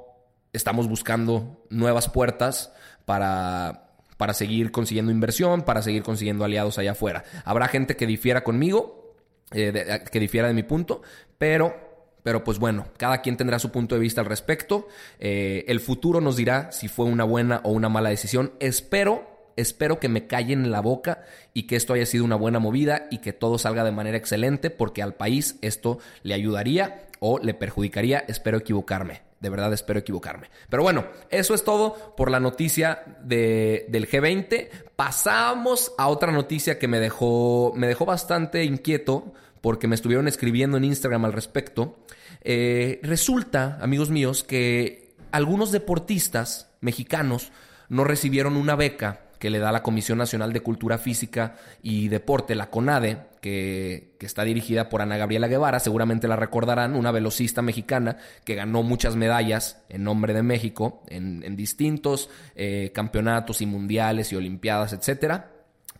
estamos 0.53 0.89
buscando 0.89 1.65
nuevas 1.71 2.11
puertas 2.11 2.71
para, 3.07 3.93
para 4.19 4.35
seguir 4.35 4.73
consiguiendo 4.73 5.11
inversión, 5.11 5.63
para 5.63 5.81
seguir 5.81 6.03
consiguiendo 6.03 6.45
aliados 6.45 6.77
allá 6.77 6.93
afuera. 6.93 7.25
Habrá 7.47 7.69
gente 7.69 7.97
que 7.97 8.07
difiera 8.07 8.45
conmigo, 8.45 9.15
eh, 9.53 10.03
que 10.11 10.21
difiera 10.21 10.49
de 10.49 10.55
mi 10.55 10.65
punto, 10.65 11.01
pero 11.39 11.84
pero 12.25 12.43
pues 12.43 12.59
bueno, 12.59 12.87
cada 12.97 13.21
quien 13.21 13.37
tendrá 13.37 13.61
su 13.61 13.71
punto 13.71 13.95
de 13.95 14.01
vista 14.01 14.23
al 14.23 14.27
respecto. 14.27 14.89
Eh, 15.21 15.65
el 15.69 15.79
futuro 15.79 16.21
nos 16.21 16.37
dirá 16.37 16.73
si 16.73 16.89
fue 16.89 17.05
una 17.05 17.23
buena 17.23 17.61
o 17.63 17.71
una 17.71 17.89
mala 17.89 18.09
decisión. 18.09 18.55
Espero 18.59 19.33
espero 19.57 20.01
que 20.01 20.09
me 20.09 20.27
callen 20.27 20.65
en 20.65 20.73
la 20.73 20.81
boca 20.81 21.23
y 21.53 21.69
que 21.69 21.77
esto 21.77 21.93
haya 21.93 22.07
sido 22.07 22.25
una 22.25 22.35
buena 22.35 22.59
movida 22.59 23.07
y 23.11 23.19
que 23.19 23.33
todo 23.33 23.59
salga 23.59 23.85
de 23.85 23.93
manera 23.93 24.17
excelente 24.17 24.71
porque 24.71 25.03
al 25.03 25.15
país 25.15 25.59
esto 25.63 25.99
le 26.23 26.35
ayudaría 26.35 27.07
o 27.21 27.39
le 27.39 27.55
perjudicaría. 27.55 28.25
Espero 28.27 28.59
equivocarme. 28.59 29.23
De 29.39 29.51
verdad 29.51 29.73
espero 29.75 30.01
equivocarme. 30.01 30.49
Pero 30.71 30.83
bueno, 30.83 31.05
eso 31.29 31.55
es 31.55 31.63
todo 31.63 32.15
por 32.17 32.31
la 32.31 32.41
noticia 32.41 33.05
de, 33.23 33.85
del 33.91 34.09
G20. 34.09 34.69
Pasamos 34.97 35.93
a 35.99 36.09
otra 36.09 36.33
noticia 36.33 36.79
que 36.79 36.89
me 36.89 36.99
dejó, 36.99 37.73
me 37.77 37.87
dejó 37.87 38.07
bastante 38.07 38.65
inquieto 38.65 39.35
porque 39.65 39.89
me 39.89 39.95
estuvieron 39.95 40.29
escribiendo 40.29 40.77
en 40.77 40.85
Instagram 40.85 41.25
al 41.25 41.33
respecto. 41.33 41.97
Eh, 42.43 43.01
resulta, 43.03 43.79
amigos 43.81 44.11
míos, 44.11 44.45
que 44.45 45.15
algunos 45.33 45.73
deportistas 45.73 46.71
mexicanos 46.83 47.51
no 47.89 48.05
recibieron 48.05 48.59
una 48.59 48.77
beca 48.77 49.23
que 49.39 49.49
le 49.49 49.61
da 49.61 49.73
la 49.73 49.83
Comisión 49.83 50.19
Nacional 50.19 50.53
de 50.53 50.61
Cultura 50.61 50.99
Física 50.99 51.57
y 51.83 52.09
Deporte, 52.09 52.55
la 52.55 52.69
CONADE, 52.69 53.23
que, 53.41 54.17
está 54.21 54.45
dirigida 54.45 54.91
por 54.91 55.01
Ana 55.01 55.17
Gabriela 55.17 55.49
Guevara, 55.49 55.81
seguramente 55.81 56.29
la 56.29 56.37
recordarán, 56.37 56.95
una 56.95 57.11
velocista 57.11 57.63
mexicana 57.63 58.19
que 58.45 58.57
ganó 58.57 58.83
muchas 58.83 59.17
medallas 59.17 59.83
en 59.89 60.05
nombre 60.05 60.35
de 60.35 60.43
México 60.43 61.03
en, 61.09 61.57
distintos 61.57 62.29
eh, 62.55 62.91
campeonatos 62.95 63.63
y 63.63 63.67
mundiales 63.67 64.31
y 64.31 64.37
olimpiadas, 64.37 64.93
etcétera. 64.93 65.54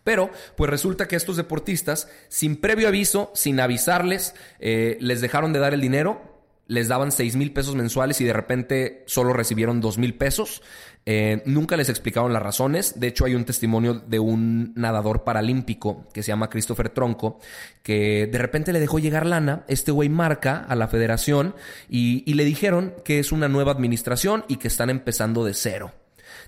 Pero, 0.05 0.31
pues 0.55 0.71
resulta 0.71 1.09
que 1.09 1.17
estos 1.17 1.35
deportistas, 1.35 2.07
sin 2.29 2.55
previo 2.55 2.87
aviso, 2.87 3.31
sin 3.35 3.59
avisarles, 3.59 4.35
eh, 4.59 4.97
les 5.01 5.19
dejaron 5.19 5.51
de 5.51 5.59
dar 5.59 5.73
el 5.73 5.81
dinero 5.81 6.33
les 6.67 6.87
daban 6.87 7.11
6 7.11 7.35
mil 7.35 7.53
pesos 7.53 7.75
mensuales 7.75 8.19
y 8.21 8.25
de 8.25 8.33
repente 8.33 9.03
solo 9.05 9.33
recibieron 9.33 9.81
2 9.81 9.97
mil 9.97 10.15
pesos. 10.15 10.63
Eh, 11.05 11.43
nunca 11.45 11.77
les 11.77 11.89
explicaron 11.89 12.33
las 12.33 12.41
razones. 12.41 12.99
De 12.99 13.07
hecho, 13.07 13.25
hay 13.25 13.35
un 13.35 13.45
testimonio 13.45 13.93
de 13.93 14.19
un 14.19 14.73
nadador 14.75 15.23
paralímpico 15.23 16.07
que 16.11 16.23
se 16.23 16.29
llama 16.29 16.49
Christopher 16.49 16.89
Tronco, 16.89 17.39
que 17.83 18.27
de 18.31 18.37
repente 18.39 18.73
le 18.73 18.79
dejó 18.79 18.97
llegar 18.97 19.25
lana. 19.25 19.63
Este 19.67 19.91
güey 19.91 20.09
marca 20.09 20.65
a 20.67 20.75
la 20.75 20.87
federación 20.87 21.55
y, 21.87 22.23
y 22.25 22.33
le 22.33 22.45
dijeron 22.45 22.95
que 23.03 23.19
es 23.19 23.31
una 23.31 23.47
nueva 23.47 23.71
administración 23.71 24.45
y 24.47 24.57
que 24.57 24.67
están 24.67 24.89
empezando 24.89 25.45
de 25.45 25.53
cero. 25.53 25.93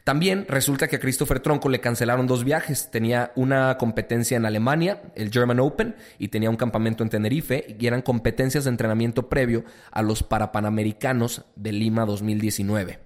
También 0.08 0.46
resulta 0.48 0.88
que 0.88 0.96
a 0.96 1.00
Christopher 1.02 1.42
Tronco 1.42 1.68
le 1.68 1.82
cancelaron 1.82 2.28
dos 2.28 2.46
viajes. 2.46 2.90
Tenía 2.92 3.34
una 3.36 3.78
competencia 3.78 4.38
en 4.38 4.46
Alemania, 4.46 5.02
el 5.16 5.34
German 5.34 5.60
Open, 5.60 5.98
y 6.18 6.30
tenía 6.30 6.50
un 6.50 6.56
campamento 6.56 7.04
en 7.04 7.10
Tenerife, 7.10 7.76
y 7.78 7.88
eran 7.88 8.02
competencias 8.02 8.64
de 8.64 8.70
entrenamiento 8.70 9.28
previo 9.28 9.66
a 9.92 10.02
los 10.02 10.24
Parapanamericanos 10.24 11.44
de 11.58 11.74
Lima 11.74 12.06
2019. 12.06 13.00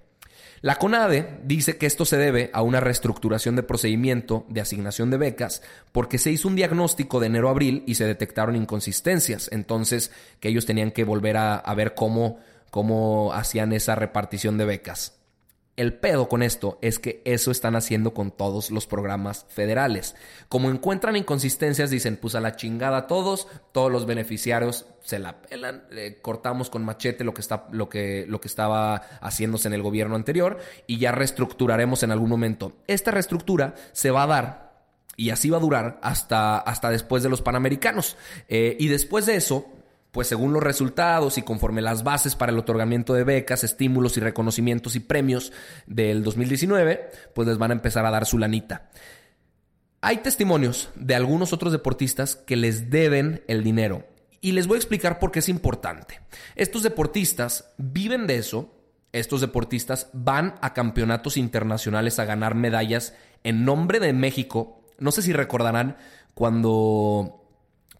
La 0.60 0.76
CONADE 0.76 1.40
dice 1.42 1.76
que 1.76 1.86
esto 1.86 2.04
se 2.04 2.18
debe 2.18 2.50
a 2.52 2.62
una 2.62 2.78
reestructuración 2.78 3.56
de 3.56 3.64
procedimiento 3.64 4.46
de 4.48 4.60
asignación 4.60 5.10
de 5.10 5.16
becas 5.16 5.60
porque 5.90 6.18
se 6.18 6.30
hizo 6.30 6.46
un 6.46 6.54
diagnóstico 6.54 7.18
de 7.18 7.26
enero 7.26 7.48
a 7.48 7.50
abril 7.50 7.82
y 7.84 7.96
se 7.96 8.06
detectaron 8.06 8.54
inconsistencias. 8.54 9.48
Entonces, 9.50 10.12
que 10.38 10.50
ellos 10.50 10.66
tenían 10.66 10.92
que 10.92 11.02
volver 11.02 11.36
a, 11.36 11.56
a 11.56 11.74
ver 11.74 11.94
cómo, 11.96 12.38
cómo 12.70 13.32
hacían 13.32 13.72
esa 13.72 13.96
repartición 13.96 14.56
de 14.56 14.66
becas. 14.66 15.18
El 15.74 15.94
pedo 15.94 16.28
con 16.28 16.42
esto 16.42 16.78
es 16.82 16.98
que 16.98 17.22
eso 17.24 17.50
están 17.50 17.76
haciendo 17.76 18.12
con 18.12 18.30
todos 18.30 18.70
los 18.70 18.86
programas 18.86 19.46
federales. 19.48 20.14
Como 20.50 20.70
encuentran 20.70 21.16
inconsistencias, 21.16 21.88
dicen, 21.88 22.18
pues 22.20 22.34
a 22.34 22.40
la 22.40 22.56
chingada 22.56 23.06
todos, 23.06 23.48
todos 23.72 23.90
los 23.90 24.04
beneficiarios 24.04 24.84
se 25.02 25.18
la 25.18 25.40
pelan, 25.40 25.84
cortamos 26.20 26.68
con 26.68 26.84
machete 26.84 27.24
lo 27.24 27.32
que, 27.32 27.40
está, 27.40 27.68
lo, 27.72 27.88
que, 27.88 28.26
lo 28.28 28.38
que 28.38 28.48
estaba 28.48 28.96
haciéndose 29.22 29.68
en 29.68 29.74
el 29.74 29.82
gobierno 29.82 30.14
anterior 30.14 30.58
y 30.86 30.98
ya 30.98 31.10
reestructuraremos 31.10 32.02
en 32.02 32.10
algún 32.10 32.28
momento. 32.28 32.74
Esta 32.86 33.10
reestructura 33.10 33.74
se 33.92 34.10
va 34.10 34.24
a 34.24 34.26
dar 34.26 34.72
y 35.16 35.30
así 35.30 35.48
va 35.48 35.56
a 35.56 35.60
durar 35.60 35.98
hasta, 36.02 36.58
hasta 36.58 36.90
después 36.90 37.22
de 37.22 37.30
los 37.30 37.40
Panamericanos. 37.40 38.18
Eh, 38.48 38.76
y 38.78 38.88
después 38.88 39.24
de 39.24 39.36
eso, 39.36 39.66
pues 40.12 40.28
según 40.28 40.52
los 40.52 40.62
resultados 40.62 41.38
y 41.38 41.42
conforme 41.42 41.80
las 41.80 42.04
bases 42.04 42.36
para 42.36 42.52
el 42.52 42.58
otorgamiento 42.58 43.14
de 43.14 43.24
becas, 43.24 43.64
estímulos 43.64 44.16
y 44.18 44.20
reconocimientos 44.20 44.94
y 44.94 45.00
premios 45.00 45.52
del 45.86 46.22
2019, 46.22 47.10
pues 47.34 47.48
les 47.48 47.58
van 47.58 47.70
a 47.70 47.74
empezar 47.74 48.04
a 48.04 48.10
dar 48.10 48.26
su 48.26 48.38
lanita. 48.38 48.90
Hay 50.02 50.18
testimonios 50.18 50.90
de 50.96 51.14
algunos 51.14 51.54
otros 51.54 51.72
deportistas 51.72 52.36
que 52.36 52.56
les 52.56 52.90
deben 52.90 53.42
el 53.48 53.64
dinero 53.64 54.04
y 54.42 54.52
les 54.52 54.66
voy 54.66 54.76
a 54.76 54.78
explicar 54.80 55.18
por 55.18 55.32
qué 55.32 55.38
es 55.38 55.48
importante. 55.48 56.20
Estos 56.56 56.82
deportistas 56.82 57.72
viven 57.78 58.26
de 58.26 58.36
eso, 58.36 58.74
estos 59.12 59.40
deportistas 59.40 60.10
van 60.12 60.56
a 60.60 60.74
campeonatos 60.74 61.38
internacionales 61.38 62.18
a 62.18 62.26
ganar 62.26 62.54
medallas 62.54 63.14
en 63.44 63.64
nombre 63.64 63.98
de 63.98 64.12
México. 64.12 64.82
No 64.98 65.10
sé 65.10 65.22
si 65.22 65.32
recordarán 65.32 65.96
cuando 66.34 67.41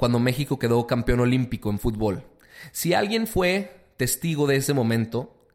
cuando 0.02 0.18
México 0.18 0.58
quedó 0.58 0.84
campeón 0.88 1.20
olímpico 1.20 1.70
en 1.70 1.78
fútbol. 1.78 2.24
Si 2.72 2.92
alguien 2.92 3.28
fue 3.28 3.86
testigo 3.96 4.48
de 4.48 4.56
ese 4.56 4.74
momento, 4.74 5.46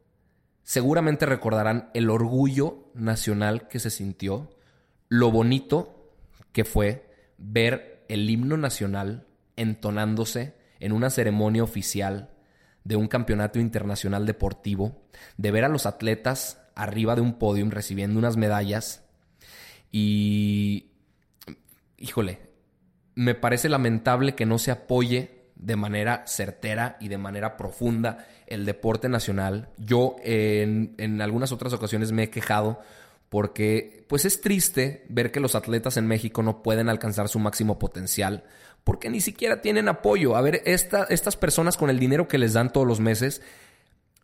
seguramente 0.62 1.26
recordarán 1.26 1.90
el 1.92 2.08
orgullo 2.08 2.90
nacional 2.94 3.68
que 3.68 3.78
se 3.78 3.90
sintió, 3.90 4.48
lo 5.10 5.30
bonito 5.30 6.14
que 6.52 6.64
fue 6.64 7.10
ver 7.36 8.06
el 8.08 8.30
himno 8.30 8.56
nacional 8.56 9.26
entonándose 9.56 10.54
en 10.80 10.92
una 10.92 11.10
ceremonia 11.10 11.62
oficial 11.62 12.30
de 12.84 12.96
un 12.96 13.06
campeonato 13.06 13.58
internacional 13.58 14.24
deportivo, 14.24 15.02
de 15.36 15.50
ver 15.50 15.64
a 15.64 15.68
los 15.68 15.84
atletas 15.84 16.58
arriba 16.74 17.14
de 17.16 17.20
un 17.20 17.34
podium 17.34 17.68
recibiendo 17.68 18.18
unas 18.18 18.38
medallas 18.38 19.04
y, 19.92 20.92
híjole, 21.98 22.47
me 23.18 23.34
parece 23.34 23.68
lamentable 23.68 24.36
que 24.36 24.46
no 24.46 24.58
se 24.60 24.70
apoye 24.70 25.42
de 25.56 25.74
manera 25.74 26.22
certera 26.28 26.96
y 27.00 27.08
de 27.08 27.18
manera 27.18 27.56
profunda 27.56 28.28
el 28.46 28.64
deporte 28.64 29.08
nacional. 29.08 29.70
Yo 29.76 30.14
en, 30.22 30.94
en, 30.98 31.20
algunas 31.20 31.50
otras 31.50 31.72
ocasiones 31.72 32.12
me 32.12 32.22
he 32.22 32.30
quejado 32.30 32.78
porque 33.28 34.04
pues 34.06 34.24
es 34.24 34.40
triste 34.40 35.04
ver 35.08 35.32
que 35.32 35.40
los 35.40 35.56
atletas 35.56 35.96
en 35.96 36.06
México 36.06 36.44
no 36.44 36.62
pueden 36.62 36.88
alcanzar 36.88 37.28
su 37.28 37.40
máximo 37.40 37.76
potencial 37.76 38.44
porque 38.84 39.10
ni 39.10 39.20
siquiera 39.20 39.62
tienen 39.62 39.88
apoyo. 39.88 40.36
A 40.36 40.40
ver, 40.40 40.62
estas 40.64 41.36
personas 41.36 41.76
con 41.76 41.90
el 41.90 41.98
dinero 41.98 42.28
que 42.28 42.38
les 42.38 42.52
dan 42.52 42.72
todos 42.72 42.86
los 42.86 43.00
meses 43.00 43.42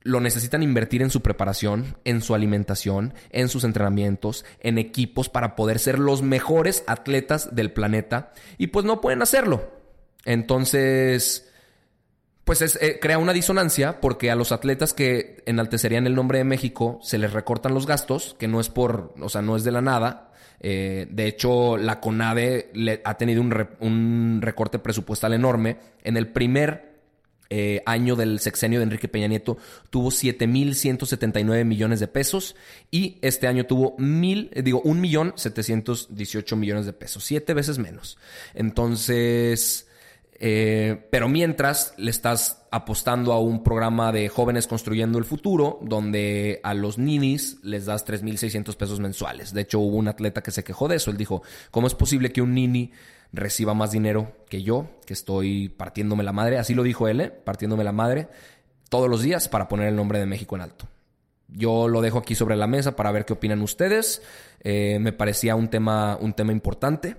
lo 0.05 0.21
necesitan 0.21 0.63
invertir 0.63 1.03
en 1.03 1.11
su 1.11 1.23
preparación, 1.23 1.97
en 2.05 2.21
su 2.21 2.35
alimentación, 2.35 3.15
en 3.31 3.49
sus 3.49 3.65
entrenamientos, 3.65 4.45
en 4.61 4.79
equipos 4.79 5.31
para 5.31 5.57
poder 5.57 5.79
ser 5.79 5.99
los 5.99 6.23
mejores 6.23 6.85
atletas 6.87 7.55
del 7.55 7.73
planeta 7.73 8.33
y 8.59 8.69
pues 8.69 8.85
no 8.85 9.01
pueden 9.01 9.23
hacerlo. 9.23 9.73
Entonces, 10.27 11.51
pues 12.45 12.77
eh, 12.81 12.99
crea 13.01 13.19
una 13.19 13.33
disonancia 13.33 14.01
porque 14.01 14.31
a 14.31 14.37
los 14.37 14.53
atletas 14.53 14.93
que 14.93 15.43
enaltecerían 15.47 16.07
el 16.07 16.15
nombre 16.15 16.39
de 16.39 16.45
México 16.45 17.01
se 17.03 17.17
les 17.17 17.33
recortan 17.33 17.73
los 17.73 17.87
gastos, 17.87 18.37
que 18.39 18.47
no 18.47 18.61
es 18.61 18.69
por, 18.69 19.15
o 19.19 19.31
sea, 19.31 19.41
no 19.41 19.57
es 19.57 19.65
de 19.65 19.73
la 19.73 19.81
nada. 19.81 20.33
Eh, 20.61 21.07
de 21.11 21.27
hecho, 21.27 21.79
la 21.79 22.01
CONADE 22.01 22.71
le, 22.75 23.01
ha 23.05 23.17
tenido 23.17 23.43
un 23.43 24.41
recorte 24.43 24.79
presupuestal 24.79 25.33
enorme. 25.33 25.79
En 26.03 26.19
el 26.19 26.29
primer 26.29 26.94
eh, 27.51 27.83
año 27.87 28.17
del 28.17 28.41
sexenio 28.41 28.79
de 28.79 28.85
Enrique 28.85 29.09
Peña 29.09 29.27
Nieto 29.27 29.59
tuvo 29.91 30.11
7.179 30.11 31.65
millones 31.65 32.01
de 32.01 32.09
pesos 32.09 32.57
y 32.91 33.19
este 33.23 33.47
año 33.47 33.67
tuvo 33.67 33.95
mil, 33.99 34.51
eh, 34.53 34.63
digo, 34.63 34.83
1.718 34.83 36.57
millones 36.57 36.87
de 36.87 36.93
pesos, 36.93 37.25
siete 37.25 37.55
veces 37.55 37.79
menos. 37.79 38.19
Entonces, 38.55 39.87
eh, 40.37 41.07
pero 41.11 41.29
mientras 41.29 41.95
le 41.97 42.11
estás 42.11 42.67
apostando 42.71 43.33
a 43.33 43.41
un 43.41 43.63
programa 43.63 44.11
de 44.11 44.29
jóvenes 44.29 44.67
construyendo 44.67 45.19
el 45.19 45.25
futuro, 45.25 45.79
donde 45.83 46.61
a 46.65 46.75
los 46.75 46.99
ninis 46.99 47.59
les 47.63 47.87
das 47.87 48.07
3.600 48.07 48.77
pesos 48.77 49.01
mensuales. 49.01 49.55
De 49.55 49.61
hecho, 49.61 49.79
hubo 49.79 49.97
un 49.97 50.09
atleta 50.09 50.43
que 50.43 50.51
se 50.51 50.65
quejó 50.65 50.89
de 50.89 50.97
eso. 50.97 51.11
Él 51.11 51.17
dijo, 51.17 51.43
¿cómo 51.71 51.87
es 51.87 51.95
posible 51.95 52.33
que 52.33 52.43
un 52.43 52.55
nini 52.55 52.93
reciba 53.33 53.75
más 53.75 53.91
dinero 53.91 54.33
que 54.49 54.63
yo, 54.63 54.87
que 55.07 55.13
estoy 55.13 55.69
partiéndome 55.69 56.25
la 56.25 56.33
madre, 56.33 56.59
así 56.59 56.75
lo 56.75 56.83
dijo 56.83 57.09
él, 57.09 57.21
¿eh? 57.21 57.31
partiéndome 57.31 57.85
la 57.85 57.93
madre 57.93 58.29
todos 58.89 59.09
los 59.09 59.23
días 59.23 59.49
para 59.49 59.69
poner 59.69 59.89
el 59.89 59.97
nombre 59.97 60.19
de 60.19 60.27
México 60.27 60.55
en 60.57 60.63
alto. 60.63 60.87
Yo 61.49 61.89
lo 61.89 62.01
dejo 62.01 62.19
aquí 62.19 62.35
sobre 62.35 62.57
la 62.57 62.67
mesa 62.67 62.97
para 62.97 63.13
ver 63.13 63.25
qué 63.25 63.35
opinan 63.35 63.61
ustedes. 63.63 64.23
Eh, 64.61 64.99
me 65.01 65.13
parecía 65.13 65.57
un 65.57 65.69
tema, 65.69 66.17
un 66.21 66.33
tema 66.33 66.53
importante. 66.53 67.17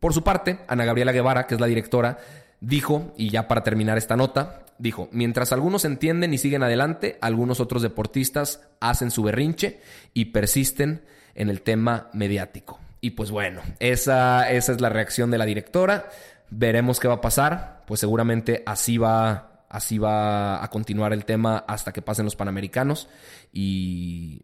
Por 0.00 0.14
su 0.14 0.24
parte, 0.24 0.60
Ana 0.66 0.84
Gabriela 0.84 1.12
Guevara, 1.12 1.46
que 1.46 1.54
es 1.54 1.60
la 1.60 1.66
directora, 1.66 2.18
dijo, 2.60 3.12
y 3.16 3.30
ya 3.30 3.48
para 3.48 3.62
terminar 3.62 3.98
esta 3.98 4.16
nota, 4.16 4.64
dijo, 4.78 5.08
mientras 5.12 5.52
algunos 5.52 5.84
entienden 5.84 6.32
y 6.34 6.38
siguen 6.38 6.62
adelante, 6.62 7.18
algunos 7.20 7.60
otros 7.60 7.82
deportistas 7.82 8.62
hacen 8.80 9.10
su 9.10 9.22
berrinche 9.22 9.80
y 10.14 10.26
persisten 10.26 11.04
en 11.34 11.50
el 11.50 11.62
tema 11.62 12.08
mediático. 12.12 12.80
Y 13.00 13.10
pues 13.10 13.30
bueno, 13.30 13.62
esa, 13.78 14.50
esa 14.50 14.72
es 14.72 14.80
la 14.80 14.88
reacción 14.88 15.30
de 15.30 15.38
la 15.38 15.46
directora. 15.46 16.08
Veremos 16.50 17.00
qué 17.00 17.08
va 17.08 17.14
a 17.14 17.20
pasar. 17.20 17.84
Pues 17.86 18.00
seguramente 18.00 18.62
así 18.66 18.98
va, 18.98 19.64
así 19.68 19.98
va 19.98 20.62
a 20.62 20.68
continuar 20.68 21.12
el 21.12 21.24
tema 21.24 21.64
hasta 21.66 21.92
que 21.92 22.02
pasen 22.02 22.24
los 22.24 22.36
Panamericanos 22.36 23.08
y, 23.52 24.42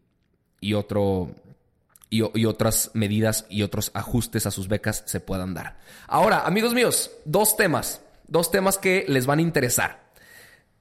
y 0.61 0.75
otro, 0.75 1.31
y, 2.11 2.45
otras 2.45 2.91
medidas 2.95 3.47
y 3.49 3.63
otros 3.63 3.91
ajustes 3.95 4.47
a 4.47 4.51
sus 4.51 4.69
becas 4.69 5.03
se 5.07 5.21
puedan 5.21 5.55
dar. 5.55 5.79
Ahora, 6.07 6.47
amigos 6.47 6.75
míos, 6.75 7.11
dos 7.25 7.57
temas, 7.57 8.01
dos 8.29 8.51
temas 8.51 8.79
que 8.79 9.05
les 9.09 9.27
van 9.27 9.41
a 9.41 9.43
interesar. 9.43 10.07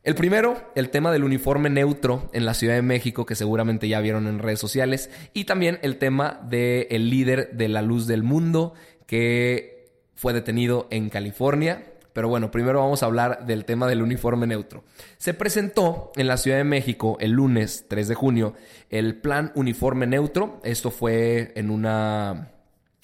El 0.04 0.14
primero, 0.14 0.72
el 0.76 0.92
tema 0.92 1.12
del 1.12 1.24
uniforme 1.24 1.72
neutro 1.72 2.30
en 2.32 2.46
la 2.46 2.54
Ciudad 2.54 2.76
de 2.76 2.84
México, 2.84 3.26
que 3.26 3.34
seguramente 3.34 3.88
ya 3.88 4.02
vieron 4.02 4.28
en 4.28 4.38
redes 4.38 4.60
sociales, 4.60 5.10
y 5.34 5.46
también 5.46 5.80
el 5.82 5.98
tema 5.98 6.40
del 6.44 7.10
líder 7.10 7.54
de 7.54 7.70
la 7.70 7.82
luz 7.82 8.06
del 8.06 8.22
mundo, 8.22 8.76
que 9.08 9.90
fue 10.14 10.34
detenido 10.34 10.88
en 10.92 11.10
California. 11.10 11.95
Pero 12.16 12.30
bueno, 12.30 12.50
primero 12.50 12.80
vamos 12.80 13.04
a 13.04 13.08
hablar 13.08 13.46
del 13.46 13.66
tema 13.66 13.88
del 13.88 14.02
uniforme 14.02 14.48
neutro. 14.48 14.86
Se 15.18 15.34
presentó 15.34 16.14
en 16.16 16.28
la 16.28 16.38
Ciudad 16.38 16.56
de 16.56 16.64
México 16.64 17.18
el 17.20 17.32
lunes 17.32 17.88
3 17.90 18.08
de 18.08 18.16
junio 18.16 18.54
el 18.90 19.18
plan 19.18 19.52
uniforme 19.54 20.08
neutro. 20.08 20.62
Esto 20.64 20.92
fue 20.92 21.52
en 21.56 21.70
una 21.70 22.54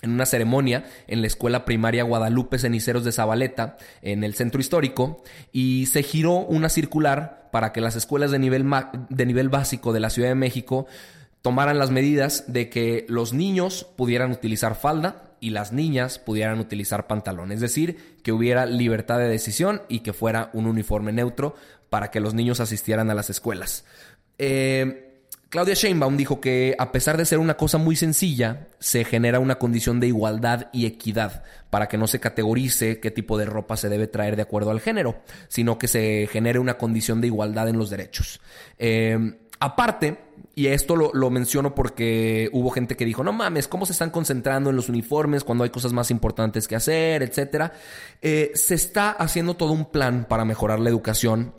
en 0.01 0.11
una 0.11 0.25
ceremonia 0.25 0.85
en 1.07 1.19
la 1.19 1.27
escuela 1.27 1.65
primaria 1.65 2.03
Guadalupe 2.03 2.57
Ceniceros 2.57 3.03
de 3.03 3.11
Zabaleta, 3.11 3.75
en 4.01 4.23
el 4.23 4.33
centro 4.33 4.61
histórico, 4.61 5.21
y 5.51 5.87
se 5.87 6.03
giró 6.03 6.37
una 6.37 6.69
circular 6.69 7.49
para 7.51 7.73
que 7.73 7.81
las 7.81 7.97
escuelas 7.97 8.31
de 8.31 8.39
nivel, 8.39 8.65
de 9.09 9.25
nivel 9.25 9.49
básico 9.49 9.91
de 9.91 9.99
la 9.99 10.09
Ciudad 10.09 10.29
de 10.29 10.35
México 10.35 10.87
tomaran 11.41 11.79
las 11.79 11.91
medidas 11.91 12.45
de 12.47 12.69
que 12.69 13.05
los 13.07 13.33
niños 13.33 13.87
pudieran 13.95 14.31
utilizar 14.31 14.75
falda 14.75 15.31
y 15.39 15.49
las 15.49 15.71
niñas 15.71 16.19
pudieran 16.19 16.59
utilizar 16.59 17.07
pantalón. 17.07 17.51
Es 17.51 17.59
decir, 17.59 18.17
que 18.23 18.31
hubiera 18.31 18.65
libertad 18.65 19.17
de 19.17 19.27
decisión 19.27 19.81
y 19.89 19.99
que 19.99 20.13
fuera 20.13 20.51
un 20.53 20.67
uniforme 20.67 21.11
neutro 21.11 21.55
para 21.89 22.11
que 22.11 22.19
los 22.19 22.33
niños 22.33 22.59
asistieran 22.59 23.09
a 23.09 23.15
las 23.15 23.29
escuelas. 23.29 23.83
Eh, 24.37 25.07
Claudia 25.49 25.73
Sheinbaum 25.73 26.15
dijo 26.15 26.39
que 26.39 26.75
a 26.79 26.93
pesar 26.93 27.17
de 27.17 27.25
ser 27.25 27.39
una 27.39 27.57
cosa 27.57 27.77
muy 27.77 27.97
sencilla, 27.97 28.69
se 28.79 29.03
genera 29.03 29.39
una 29.39 29.55
condición 29.55 29.99
de 29.99 30.07
igualdad 30.07 30.69
y 30.71 30.85
equidad 30.85 31.43
para 31.69 31.89
que 31.89 31.97
no 31.97 32.07
se 32.07 32.21
categorice 32.21 33.01
qué 33.01 33.11
tipo 33.11 33.37
de 33.37 33.45
ropa 33.45 33.75
se 33.75 33.89
debe 33.89 34.07
traer 34.07 34.37
de 34.37 34.43
acuerdo 34.43 34.71
al 34.71 34.79
género, 34.79 35.21
sino 35.49 35.77
que 35.77 35.89
se 35.89 36.29
genere 36.31 36.59
una 36.59 36.77
condición 36.77 37.19
de 37.19 37.27
igualdad 37.27 37.67
en 37.67 37.77
los 37.77 37.89
derechos. 37.89 38.39
Eh, 38.79 39.33
aparte, 39.61 40.17
y 40.53 40.67
esto 40.67 40.95
lo, 40.97 41.29
menciono 41.29 41.73
porque 41.73 42.49
hubo 42.51 42.71
gente 42.71 42.97
que 42.97 43.05
dijo, 43.05 43.23
no 43.23 43.31
mames, 43.31 43.69
¿cómo 43.69 43.85
se 43.85 43.93
están 43.93 44.09
concentrando 44.09 44.69
en 44.69 44.75
los 44.75 44.89
uniformes 44.89 45.45
cuando 45.45 45.63
hay 45.63 45.69
cosas 45.69 45.93
más 45.93 46.11
importantes 46.11 46.67
que 46.67 46.75
hacer, 46.75 47.23
etcétera? 47.23 47.71
Eh, 48.21 48.51
se 48.55 48.75
está 48.75 49.11
haciendo 49.11 49.55
todo 49.55 49.71
un 49.71 49.85
plan 49.85 50.25
para 50.27 50.43
mejorar 50.43 50.79
la 50.79 50.89
educación 50.89 51.53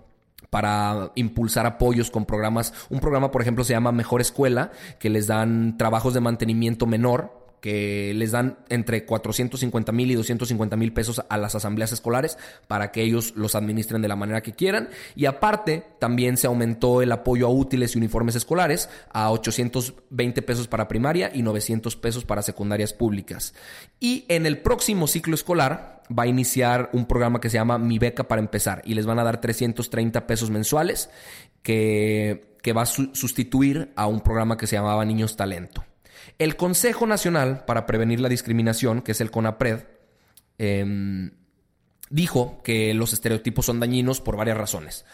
para 0.51 1.13
impulsar 1.15 1.65
apoyos 1.65 2.11
con 2.11 2.27
programas. 2.27 2.75
Un 2.91 3.01
programa, 3.01 3.31
por 3.31 3.41
ejemplo, 3.41 3.65
se 3.65 3.73
llama 3.73 3.91
Mejor 3.91 4.21
Escuela, 4.21 4.71
que 4.99 5.09
les 5.09 5.27
dan 5.27 5.79
trabajos 5.79 6.13
de 6.13 6.21
mantenimiento 6.21 6.85
menor 6.85 7.42
que 7.63 8.13
les 8.13 8.33
dan 8.33 8.59
entre 8.71 9.07
450 9.07 9.93
mil 9.93 10.11
y 10.11 10.17
250 10.17 10.77
mil 10.77 10.93
pesos 10.93 11.23
a 11.29 11.39
las 11.39 11.55
asambleas 11.55 11.93
escolares 11.93 12.37
para 12.67 12.91
que 12.91 13.03
ellos 13.03 13.35
los 13.37 13.55
administren 13.55 14.03
de 14.03 14.09
la 14.09 14.17
manera 14.17 14.43
que 14.43 14.53
quieran. 14.53 14.89
Y 15.15 15.27
aparte, 15.27 15.87
también 16.01 16.37
se 16.37 16.49
aumentó 16.49 17.03
el 17.03 17.13
apoyo 17.13 17.47
a 17.47 17.51
útiles 17.51 17.95
y 17.95 17.99
uniformes 17.99 18.35
escolares 18.35 18.91
a 19.13 19.31
820 19.31 20.43
pesos 20.43 20.67
para 20.67 20.89
primaria 20.89 21.31
y 21.33 21.43
900 21.43 21.95
pesos 21.95 22.25
para 22.25 22.43
secundarias 22.43 22.93
públicas. 22.93 23.55
Y 24.01 24.25
en 24.27 24.45
el 24.45 24.59
próximo 24.59 25.07
ciclo 25.07 25.37
escolar 25.37 26.03
va 26.11 26.25
a 26.25 26.27
iniciar 26.27 26.91
un 26.93 27.07
programa 27.07 27.41
que 27.41 27.49
se 27.49 27.59
llama 27.59 27.79
Mi 27.79 28.01
Beca 28.01 28.27
para 28.27 28.41
empezar 28.41 28.83
y 28.85 28.95
les 28.95 29.07
van 29.07 29.21
a 29.21 29.25
dar 29.25 29.41
330 29.41 30.27
pesos 30.27 30.51
mensuales 30.51 31.11
que, 31.63 32.57
que 32.61 32.73
va 32.73 32.83
a 32.83 32.87
sustituir 32.87 33.93
a 33.95 34.09
un 34.09 34.21
programa 34.21 34.57
que 34.57 34.67
se 34.67 34.75
llamaba 34.75 35.05
Niños 35.05 35.37
Talento. 35.37 35.85
El 36.39 36.57
Consejo 36.57 37.07
Nacional 37.07 37.65
para 37.65 37.87
Prevenir 37.87 38.21
la 38.21 38.29
Discriminación, 38.29 39.03
que 39.03 39.13
es 39.13 39.21
el 39.21 39.31
CONAPRED, 39.31 39.85
em, 40.59 41.33
dijo 42.11 42.63
que 42.63 42.95
los 42.95 43.13
estereotipos 43.13 43.67
son 43.67 43.81
dañinos 43.81 44.21
por 44.21 44.37
varias 44.37 44.59
razones. 44.59 45.05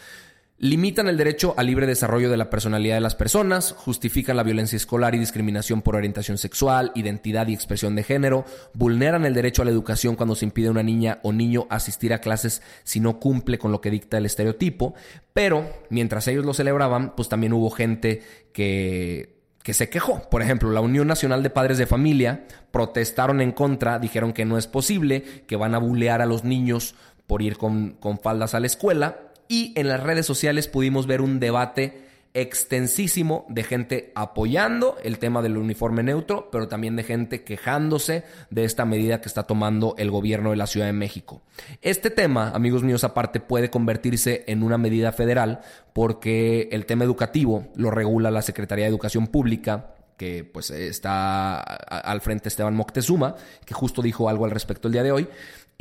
Limitan 0.61 1.07
el 1.07 1.15
derecho 1.15 1.53
al 1.55 1.67
libre 1.67 1.87
desarrollo 1.87 2.29
de 2.29 2.35
la 2.35 2.49
personalidad 2.49 2.95
de 2.95 2.99
las 2.99 3.15
personas, 3.15 3.71
justifican 3.77 4.35
la 4.35 4.43
violencia 4.43 4.75
escolar 4.75 5.15
y 5.15 5.17
discriminación 5.17 5.81
por 5.81 5.95
orientación 5.95 6.37
sexual, 6.37 6.91
identidad 6.95 7.47
y 7.47 7.53
expresión 7.53 7.95
de 7.95 8.03
género, 8.03 8.43
vulneran 8.73 9.23
el 9.23 9.33
derecho 9.33 9.61
a 9.61 9.65
la 9.65 9.71
educación 9.71 10.17
cuando 10.17 10.35
se 10.35 10.43
impide 10.43 10.67
a 10.67 10.71
una 10.71 10.83
niña 10.83 11.19
o 11.23 11.31
niño 11.31 11.65
asistir 11.69 12.11
a 12.11 12.19
clases 12.19 12.61
si 12.83 12.99
no 12.99 13.21
cumple 13.21 13.57
con 13.57 13.71
lo 13.71 13.79
que 13.79 13.89
dicta 13.89 14.17
el 14.17 14.25
estereotipo, 14.25 14.95
pero 15.31 15.65
mientras 15.89 16.27
ellos 16.27 16.43
lo 16.43 16.53
celebraban, 16.53 17.15
pues 17.15 17.29
también 17.29 17.53
hubo 17.53 17.69
gente 17.69 18.21
que 18.51 19.38
que 19.69 19.75
se 19.75 19.87
quejó. 19.87 20.27
Por 20.31 20.41
ejemplo, 20.41 20.71
la 20.71 20.81
Unión 20.81 21.05
Nacional 21.05 21.43
de 21.43 21.51
Padres 21.51 21.77
de 21.77 21.85
Familia 21.85 22.43
protestaron 22.71 23.39
en 23.39 23.51
contra, 23.51 23.99
dijeron 23.99 24.33
que 24.33 24.43
no 24.43 24.57
es 24.57 24.65
posible, 24.65 25.21
que 25.45 25.55
van 25.57 25.75
a 25.75 25.77
bulear 25.77 26.23
a 26.23 26.25
los 26.25 26.43
niños 26.43 26.95
por 27.27 27.43
ir 27.43 27.55
con, 27.55 27.91
con 27.99 28.17
faldas 28.17 28.55
a 28.55 28.59
la 28.59 28.65
escuela. 28.65 29.19
Y 29.47 29.73
en 29.79 29.87
las 29.87 30.01
redes 30.01 30.25
sociales 30.25 30.67
pudimos 30.67 31.05
ver 31.05 31.21
un 31.21 31.39
debate 31.39 32.08
extensísimo 32.33 33.45
de 33.49 33.63
gente 33.63 34.11
apoyando 34.15 34.97
el 35.03 35.17
tema 35.17 35.41
del 35.41 35.57
uniforme 35.57 36.03
neutro, 36.03 36.49
pero 36.51 36.67
también 36.67 36.95
de 36.95 37.03
gente 37.03 37.43
quejándose 37.43 38.23
de 38.49 38.65
esta 38.65 38.85
medida 38.85 39.21
que 39.21 39.27
está 39.27 39.43
tomando 39.43 39.95
el 39.97 40.11
gobierno 40.11 40.51
de 40.51 40.57
la 40.57 40.67
Ciudad 40.67 40.85
de 40.85 40.93
México. 40.93 41.41
Este 41.81 42.09
tema, 42.09 42.51
amigos 42.51 42.83
míos, 42.83 43.03
aparte 43.03 43.39
puede 43.39 43.69
convertirse 43.69 44.43
en 44.47 44.63
una 44.63 44.77
medida 44.77 45.11
federal 45.11 45.61
porque 45.93 46.69
el 46.71 46.85
tema 46.85 47.03
educativo 47.03 47.67
lo 47.75 47.91
regula 47.91 48.31
la 48.31 48.41
Secretaría 48.41 48.85
de 48.85 48.89
Educación 48.89 49.27
Pública 49.27 49.95
que 50.19 50.43
pues 50.43 50.69
está 50.69 51.61
al 51.61 52.19
frente 52.19 52.49
Esteban 52.49 52.75
Moctezuma, 52.75 53.37
que 53.65 53.73
justo 53.73 54.01
dijo 54.01 54.27
algo 54.27 54.43
al 54.43 54.51
respecto 54.51 54.89
el 54.89 54.91
día 54.91 55.01
de 55.01 55.13
hoy. 55.13 55.29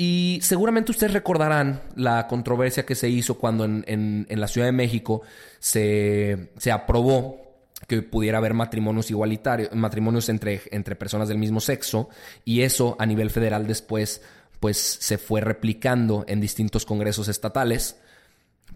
Y 0.00 0.38
seguramente 0.42 0.92
ustedes 0.92 1.12
recordarán 1.12 1.82
la 1.96 2.28
controversia 2.28 2.86
que 2.86 2.94
se 2.94 3.08
hizo 3.08 3.36
cuando 3.36 3.64
en, 3.64 4.26
la 4.30 4.46
Ciudad 4.46 4.68
de 4.68 4.72
México 4.72 5.22
se, 5.58 6.50
aprobó 6.72 7.66
que 7.88 8.02
pudiera 8.02 8.38
haber 8.38 8.54
matrimonios 8.54 9.10
igualitarios, 9.10 9.74
matrimonios 9.74 10.28
entre, 10.28 10.62
entre 10.70 10.94
personas 10.94 11.26
del 11.26 11.38
mismo 11.38 11.58
sexo, 11.58 12.10
y 12.44 12.62
eso 12.62 12.94
a 13.00 13.06
nivel 13.06 13.30
federal 13.30 13.66
después 13.66 14.22
pues 14.60 14.78
se 14.78 15.18
fue 15.18 15.40
replicando 15.40 16.24
en 16.28 16.40
distintos 16.40 16.84
congresos 16.86 17.26
estatales. 17.26 17.98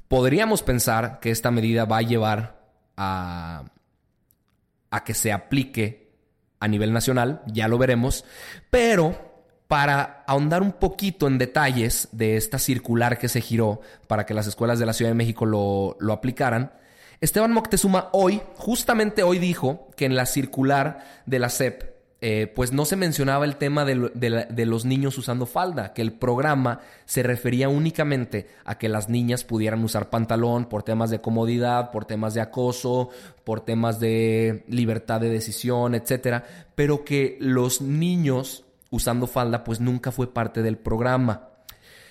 Podríamos 0.08 0.64
pensar 0.64 1.20
que 1.20 1.30
esta 1.30 1.52
medida 1.52 1.84
va 1.84 1.98
a 1.98 2.02
llevar 2.02 2.66
a, 2.96 3.62
a 4.90 5.04
que 5.04 5.14
se 5.14 5.30
aplique 5.30 6.10
a 6.58 6.66
nivel 6.66 6.92
nacional, 6.92 7.42
ya 7.46 7.68
lo 7.68 7.78
veremos, 7.78 8.24
pero 8.70 9.31
para 9.72 10.22
ahondar 10.26 10.60
un 10.60 10.72
poquito 10.72 11.26
en 11.26 11.38
detalles 11.38 12.06
de 12.12 12.36
esta 12.36 12.58
circular 12.58 13.16
que 13.16 13.28
se 13.28 13.40
giró 13.40 13.80
para 14.06 14.26
que 14.26 14.34
las 14.34 14.46
escuelas 14.46 14.78
de 14.78 14.84
la 14.84 14.92
Ciudad 14.92 15.10
de 15.10 15.14
México 15.14 15.46
lo, 15.46 16.12
aplicaran, 16.12 16.72
Esteban 17.22 17.54
Moctezuma 17.54 18.10
hoy, 18.12 18.42
justamente 18.56 19.22
hoy 19.22 19.38
dijo 19.38 19.88
que 19.96 20.04
en 20.04 20.14
la 20.14 20.26
circular 20.26 21.22
de 21.24 21.38
la 21.38 21.48
SEP, 21.48 21.84
eh, 22.20 22.52
pues 22.54 22.72
no 22.72 22.84
se 22.84 22.96
mencionaba 22.96 23.46
el 23.46 23.56
tema 23.56 23.86
de, 23.86 24.66
los 24.66 24.84
niños 24.84 25.16
usando 25.16 25.46
falda, 25.46 25.94
que 25.94 26.02
el 26.02 26.12
programa 26.12 26.80
se 27.06 27.22
refería 27.22 27.70
únicamente 27.70 28.48
a 28.66 28.76
que 28.76 28.90
las 28.90 29.08
niñas 29.08 29.42
pudieran 29.42 29.82
usar 29.82 30.10
pantalón 30.10 30.66
por 30.66 30.82
temas 30.82 31.08
de 31.08 31.22
comodidad, 31.22 31.92
por 31.92 32.04
temas 32.04 32.34
de 32.34 32.42
acoso, 32.42 33.08
por 33.42 33.62
temas 33.62 34.00
de 34.00 34.64
libertad 34.68 35.22
de 35.22 35.30
decisión, 35.30 35.94
etcétera, 35.94 36.44
pero 36.74 37.06
que 37.06 37.38
los 37.40 37.80
niños 37.80 38.66
usando 38.92 39.26
falda, 39.26 39.64
pues 39.64 39.80
nunca 39.80 40.12
fue 40.12 40.32
parte 40.32 40.62
del 40.62 40.78
programa. 40.78 41.48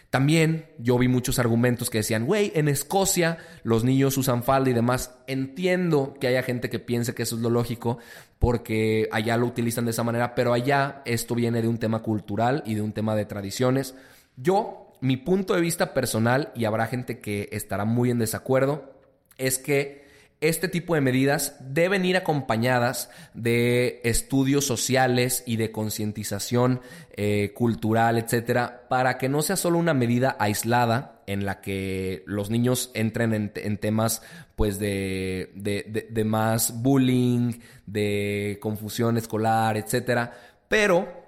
También 0.09 0.65
yo 0.77 0.97
vi 0.97 1.07
muchos 1.07 1.39
argumentos 1.39 1.89
que 1.89 1.99
decían, 1.99 2.25
güey, 2.25 2.51
en 2.53 2.67
Escocia 2.67 3.37
los 3.63 3.85
niños 3.85 4.17
usan 4.17 4.43
falda 4.43 4.69
y 4.69 4.73
demás. 4.73 5.15
Entiendo 5.25 6.15
que 6.19 6.27
haya 6.27 6.43
gente 6.43 6.69
que 6.69 6.79
piense 6.79 7.15
que 7.15 7.23
eso 7.23 7.37
es 7.37 7.41
lo 7.41 7.49
lógico 7.49 7.97
porque 8.37 9.07
allá 9.13 9.37
lo 9.37 9.45
utilizan 9.45 9.85
de 9.85 9.91
esa 9.91 10.03
manera, 10.03 10.35
pero 10.35 10.51
allá 10.51 11.01
esto 11.05 11.33
viene 11.33 11.61
de 11.61 11.69
un 11.69 11.77
tema 11.77 12.01
cultural 12.01 12.61
y 12.65 12.75
de 12.75 12.81
un 12.81 12.91
tema 12.91 13.15
de 13.15 13.23
tradiciones. 13.23 13.95
Yo, 14.35 14.91
mi 14.99 15.15
punto 15.15 15.53
de 15.53 15.61
vista 15.61 15.93
personal, 15.93 16.51
y 16.55 16.65
habrá 16.65 16.87
gente 16.87 17.19
que 17.19 17.47
estará 17.53 17.85
muy 17.85 18.11
en 18.11 18.19
desacuerdo, 18.19 18.91
es 19.37 19.59
que 19.59 20.00
este 20.41 20.67
tipo 20.67 20.95
de 20.95 21.01
medidas 21.01 21.55
deben 21.59 22.03
ir 22.03 22.17
acompañadas 22.17 23.11
de 23.35 24.01
estudios 24.03 24.65
sociales 24.65 25.43
y 25.45 25.55
de 25.55 25.71
concientización 25.71 26.81
eh, 27.11 27.53
cultural, 27.55 28.17
etcétera, 28.17 28.87
para 28.89 29.19
que 29.19 29.29
no 29.29 29.43
sea 29.43 29.55
solo 29.55 29.77
una 29.77 29.93
medida 29.93 30.35
aislada 30.39 31.21
en 31.27 31.45
la 31.45 31.61
que 31.61 32.23
los 32.25 32.49
niños 32.49 32.89
entren 32.95 33.51
en, 33.55 33.77
temas 33.77 34.23
pues 34.55 34.79
de, 34.79 35.51
de, 35.55 36.23
más 36.25 36.81
bullying, 36.81 37.53
de 37.85 38.57
confusión 38.61 39.17
escolar, 39.17 39.77
etcétera, 39.77 40.33
pero 40.67 41.21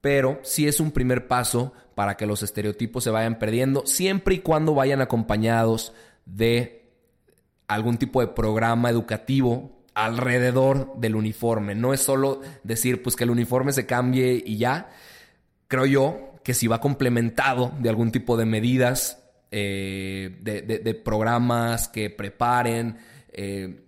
pero 0.00 0.40
sí 0.42 0.66
es 0.66 0.80
un 0.80 0.90
primer 0.90 1.28
paso 1.28 1.72
para 1.94 2.16
que 2.16 2.26
los 2.26 2.42
estereotipos 2.42 3.04
se 3.04 3.10
vayan 3.10 3.38
perdiendo, 3.38 3.86
siempre 3.86 4.34
y 4.34 4.38
cuando 4.40 4.74
vayan 4.74 5.00
acompañados 5.00 5.92
de 6.26 6.81
algún 7.74 7.98
tipo 7.98 8.20
de 8.20 8.28
programa 8.28 8.90
educativo 8.90 9.82
alrededor 9.94 10.94
del 10.96 11.16
uniforme. 11.16 11.74
No 11.74 11.92
es 11.92 12.00
solo 12.00 12.40
decir 12.62 13.02
pues 13.02 13.16
que 13.16 13.24
el 13.24 13.30
uniforme 13.30 13.72
se 13.72 13.86
cambie 13.86 14.42
y 14.44 14.56
ya. 14.58 14.90
Creo 15.68 15.86
yo 15.86 16.32
que 16.42 16.54
si 16.54 16.66
va 16.66 16.80
complementado 16.80 17.72
de 17.78 17.88
algún 17.88 18.10
tipo 18.10 18.36
de 18.36 18.46
medidas, 18.46 19.22
eh, 19.50 20.38
de, 20.40 20.94
programas 20.94 21.88
que 21.88 22.10
preparen, 22.10 22.96
eh, 23.32 23.84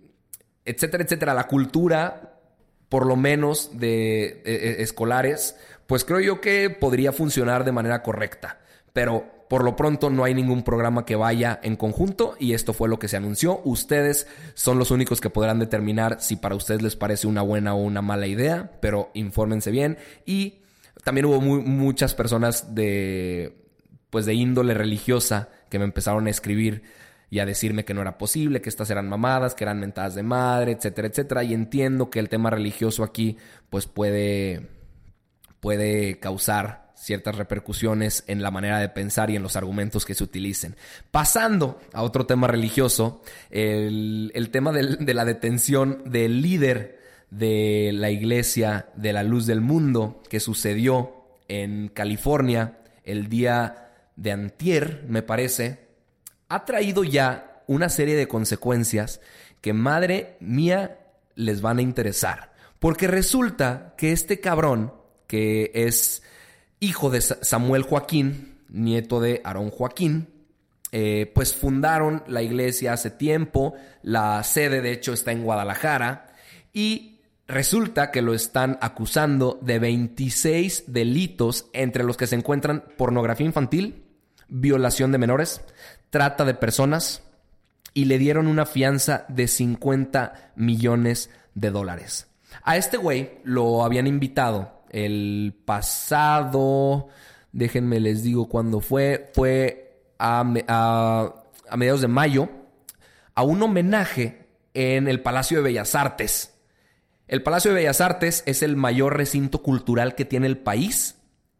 etcétera, 0.63 1.03
etcétera, 1.03 1.33
la 1.33 1.47
cultura, 1.47 2.39
por 2.87 3.05
lo 3.05 3.15
menos 3.15 3.77
de 3.77 4.41
escolares, 4.79 5.57
pues 5.87 6.05
creo 6.05 6.19
yo 6.19 6.41
que 6.41 6.69
podría 6.69 7.11
funcionar 7.11 7.63
de 7.63 7.71
manera 7.71 8.01
correcta. 8.01 8.59
Pero 8.93 9.34
por 9.49 9.63
lo 9.63 9.75
pronto 9.75 10.09
no 10.09 10.23
hay 10.23 10.33
ningún 10.33 10.63
programa 10.63 11.05
que 11.05 11.15
vaya 11.15 11.59
en 11.61 11.75
conjunto 11.75 12.35
y 12.39 12.53
esto 12.53 12.73
fue 12.73 12.89
lo 12.89 12.99
que 12.99 13.07
se 13.07 13.17
anunció. 13.17 13.61
Ustedes 13.63 14.27
son 14.53 14.79
los 14.79 14.91
únicos 14.91 15.21
que 15.21 15.29
podrán 15.29 15.59
determinar 15.59 16.17
si 16.19 16.35
para 16.35 16.55
ustedes 16.55 16.81
les 16.81 16.95
parece 16.95 17.27
una 17.27 17.41
buena 17.41 17.75
o 17.75 17.77
una 17.77 18.01
mala 18.01 18.27
idea, 18.27 18.71
pero 18.81 19.11
infórmense 19.13 19.71
bien 19.71 19.97
y 20.25 20.61
también 21.03 21.25
hubo 21.25 21.39
muchas 21.39 22.15
personas 22.15 22.73
de, 22.73 23.65
pues 24.09 24.25
de 24.25 24.33
índole 24.33 24.73
religiosa 24.73 25.49
que 25.69 25.77
me 25.77 25.85
empezaron 25.85 26.25
a 26.25 26.31
escribir 26.31 26.83
y 27.29 27.39
a 27.39 27.45
decirme 27.45 27.85
que 27.85 27.93
no 27.93 28.01
era 28.01 28.17
posible, 28.17 28.61
que 28.61 28.69
estas 28.69 28.89
eran 28.89 29.09
mamadas, 29.09 29.55
que 29.55 29.63
eran 29.63 29.79
mentadas 29.79 30.15
de 30.15 30.23
madre, 30.23 30.71
etcétera, 30.71 31.07
etcétera. 31.07 31.43
Y 31.43 31.53
entiendo 31.53 32.09
que 32.09 32.19
el 32.19 32.29
tema 32.29 32.49
religioso 32.49 33.03
aquí, 33.03 33.37
pues 33.69 33.87
puede, 33.87 34.69
puede 35.59 36.19
causar 36.19 36.84
ciertas 36.95 37.35
repercusiones 37.35 38.23
en 38.27 38.41
la 38.41 38.51
manera 38.51 38.79
de 38.79 38.89
pensar 38.89 39.29
y 39.29 39.35
en 39.35 39.43
los 39.43 39.55
argumentos 39.55 40.05
que 40.05 40.15
se 40.15 40.23
utilicen. 40.23 40.75
Pasando 41.11 41.79
a 41.93 42.03
otro 42.03 42.25
tema 42.25 42.47
religioso, 42.47 43.21
el, 43.49 44.49
tema 44.51 44.71
de 44.71 45.13
la 45.13 45.25
detención 45.25 46.03
del 46.05 46.41
líder 46.41 46.99
de 47.29 47.91
la 47.93 48.11
iglesia 48.11 48.87
de 48.95 49.13
la 49.13 49.23
luz 49.23 49.45
del 49.45 49.61
mundo 49.61 50.21
que 50.29 50.39
sucedió 50.39 51.25
en 51.47 51.89
California 51.89 52.79
el 53.03 53.29
día 53.29 53.91
de 54.15 54.31
antier, 54.31 55.03
me 55.07 55.21
parece, 55.21 55.85
ha 56.47 56.65
traído 56.65 57.03
ya 57.03 57.63
una 57.67 57.89
serie 57.89 58.15
de 58.15 58.27
consecuencias 58.27 59.21
que 59.61 59.73
madre 59.73 60.37
mía 60.39 60.99
les 61.35 61.61
van 61.61 61.79
a 61.79 61.81
interesar. 61.81 62.53
Porque 62.79 63.07
resulta 63.07 63.95
que 63.97 64.11
este 64.11 64.39
cabrón, 64.39 64.93
que 65.27 65.71
es 65.73 66.23
hijo 66.79 67.09
de 67.09 67.21
Samuel 67.21 67.83
Joaquín, 67.83 68.59
nieto 68.69 69.19
de 69.19 69.41
Aarón 69.43 69.69
Joaquín, 69.69 70.27
eh, 70.91 71.31
pues 71.33 71.53
fundaron 71.53 72.23
la 72.27 72.41
iglesia 72.41 72.93
hace 72.93 73.11
tiempo, 73.11 73.73
la 74.01 74.43
sede 74.43 74.81
de 74.81 74.91
hecho 74.91 75.13
está 75.13 75.31
en 75.31 75.43
Guadalajara, 75.43 76.33
y 76.73 77.19
resulta 77.47 78.11
que 78.11 78.21
lo 78.21 78.33
están 78.33 78.77
acusando 78.81 79.59
de 79.61 79.79
26 79.79 80.85
delitos, 80.87 81.67
entre 81.73 82.03
los 82.03 82.17
que 82.17 82.27
se 82.27 82.35
encuentran 82.35 82.85
pornografía 82.97 83.45
infantil, 83.45 84.05
violación 84.47 85.11
de 85.11 85.17
menores, 85.17 85.61
trata 86.09 86.45
de 86.45 86.53
personas, 86.53 87.23
y 87.93 88.05
le 88.05 88.17
dieron 88.17 88.47
una 88.47 88.65
fianza 88.65 89.25
de 89.29 89.47
50 89.47 90.51
millones 90.55 91.29
de 91.55 91.71
dólares. 91.71 92.27
A 92.63 92.77
este 92.77 92.97
güey 92.97 93.39
lo 93.43 93.83
habían 93.83 94.07
invitado 94.07 94.74
el 94.95 95.53
pasado, 95.65 97.09
déjenme 97.51 97.99
les 97.99 98.23
digo 98.23 98.47
cuándo 98.47 98.79
fue, 98.79 99.29
fue 99.33 99.99
a, 100.17 100.39
a, 100.69 101.75
mediados 101.75 101.99
de 101.99 102.07
mayo, 102.07 102.49
a 103.33 103.43
un 103.43 103.61
homenaje 103.61 104.47
en 104.73 105.09
el 105.09 105.21
Palacio 105.21 105.57
de 105.57 105.63
Bellas 105.63 105.95
Artes. 105.95 106.53
El 107.27 107.43
Palacio 107.43 107.71
de 107.71 107.75
Bellas 107.75 107.99
Artes 107.99 108.43
es 108.45 108.63
el 108.63 108.77
mayor 108.77 109.17
recinto 109.17 109.61
cultural 109.61 110.15
que 110.15 110.23
tiene 110.23 110.47
el 110.47 110.59
país 110.59 111.15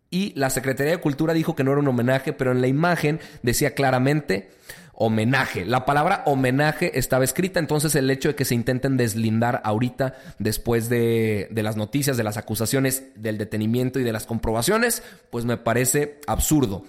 y 0.09 0.31
la 0.39 0.49
Secretaría 0.49 0.93
de 0.93 1.01
Cultura 1.01 1.33
dijo 1.33 1.57
que 1.57 1.65
no 1.65 1.71
era 1.71 1.81
un 1.81 1.89
homenaje, 1.89 2.31
pero 2.31 2.53
en 2.53 2.61
la 2.61 2.67
imagen 2.67 3.19
decía 3.43 3.75
claramente 3.75 4.49
homenaje. 4.95 5.65
La 5.65 5.85
palabra 5.85 6.23
homenaje 6.25 6.97
estaba 6.97 7.23
escrita, 7.23 7.59
entonces 7.59 7.95
el 7.95 8.09
hecho 8.09 8.29
de 8.29 8.35
que 8.35 8.45
se 8.45 8.55
intenten 8.55 8.97
deslindar 8.97 9.61
ahorita 9.63 10.15
después 10.39 10.89
de, 10.89 11.47
de, 11.51 11.63
las 11.63 11.75
noticias, 11.75 12.17
de 12.17 12.23
las 12.23 12.37
acusaciones, 12.37 13.03
del 13.15 13.37
detenimiento 13.37 13.99
y 13.99 14.03
de 14.03 14.13
las 14.13 14.25
comprobaciones, 14.25 15.03
pues 15.29 15.45
me 15.45 15.57
parece 15.57 16.19
absurdo. 16.27 16.83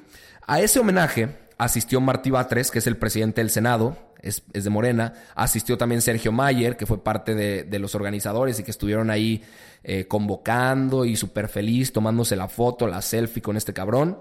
A 0.46 0.60
ese 0.60 0.78
homenaje 0.78 1.28
asistió 1.58 2.00
Martí 2.00 2.30
Batres, 2.30 2.70
que 2.70 2.78
es 2.78 2.86
el 2.86 2.96
presidente 2.96 3.40
del 3.40 3.50
Senado, 3.50 3.96
es, 4.22 4.42
de 4.52 4.70
Morena, 4.70 5.14
asistió 5.34 5.78
también 5.78 6.02
Sergio 6.02 6.32
Mayer, 6.32 6.76
que 6.76 6.86
fue 6.86 7.02
parte 7.02 7.34
de, 7.34 7.78
los 7.78 7.94
organizadores 7.94 8.58
y 8.58 8.62
que 8.62 8.70
estuvieron 8.70 9.10
ahí 9.10 9.42
eh, 9.84 10.06
convocando 10.06 11.04
y 11.04 11.16
súper 11.16 11.48
feliz, 11.48 11.92
tomándose 11.92 12.36
la 12.36 12.48
foto, 12.48 12.86
la 12.86 13.02
selfie 13.02 13.42
con 13.42 13.56
este 13.56 13.72
cabrón. 13.72 14.18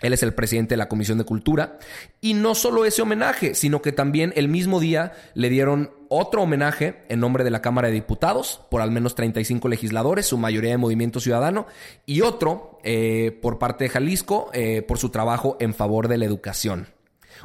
Él 0.00 0.12
es 0.12 0.22
el 0.22 0.34
presidente 0.34 0.74
de 0.74 0.78
la 0.78 0.88
Comisión 0.88 1.18
de 1.18 1.24
Cultura. 1.24 1.78
Y 2.20 2.34
no 2.34 2.54
solo 2.54 2.84
ese 2.84 3.02
homenaje, 3.02 3.54
sino 3.54 3.80
que 3.80 3.92
también 3.92 4.32
el 4.36 4.48
mismo 4.48 4.80
día 4.80 5.12
le 5.34 5.48
dieron 5.48 5.92
otro 6.08 6.42
homenaje 6.42 7.04
en 7.08 7.20
nombre 7.20 7.44
de 7.44 7.50
la 7.50 7.62
Cámara 7.62 7.88
de 7.88 7.94
Diputados 7.94 8.60
por 8.70 8.80
al 8.80 8.90
menos 8.90 9.14
35 9.14 9.68
legisladores, 9.68 10.26
su 10.26 10.36
mayoría 10.36 10.72
de 10.72 10.76
Movimiento 10.78 11.20
Ciudadano, 11.20 11.66
y 12.06 12.20
otro 12.20 12.78
eh, 12.82 13.38
por 13.40 13.58
parte 13.58 13.84
de 13.84 13.90
Jalisco 13.90 14.50
eh, 14.52 14.82
por 14.82 14.98
su 14.98 15.10
trabajo 15.10 15.56
en 15.60 15.74
favor 15.74 16.08
de 16.08 16.18
la 16.18 16.24
educación. 16.24 16.88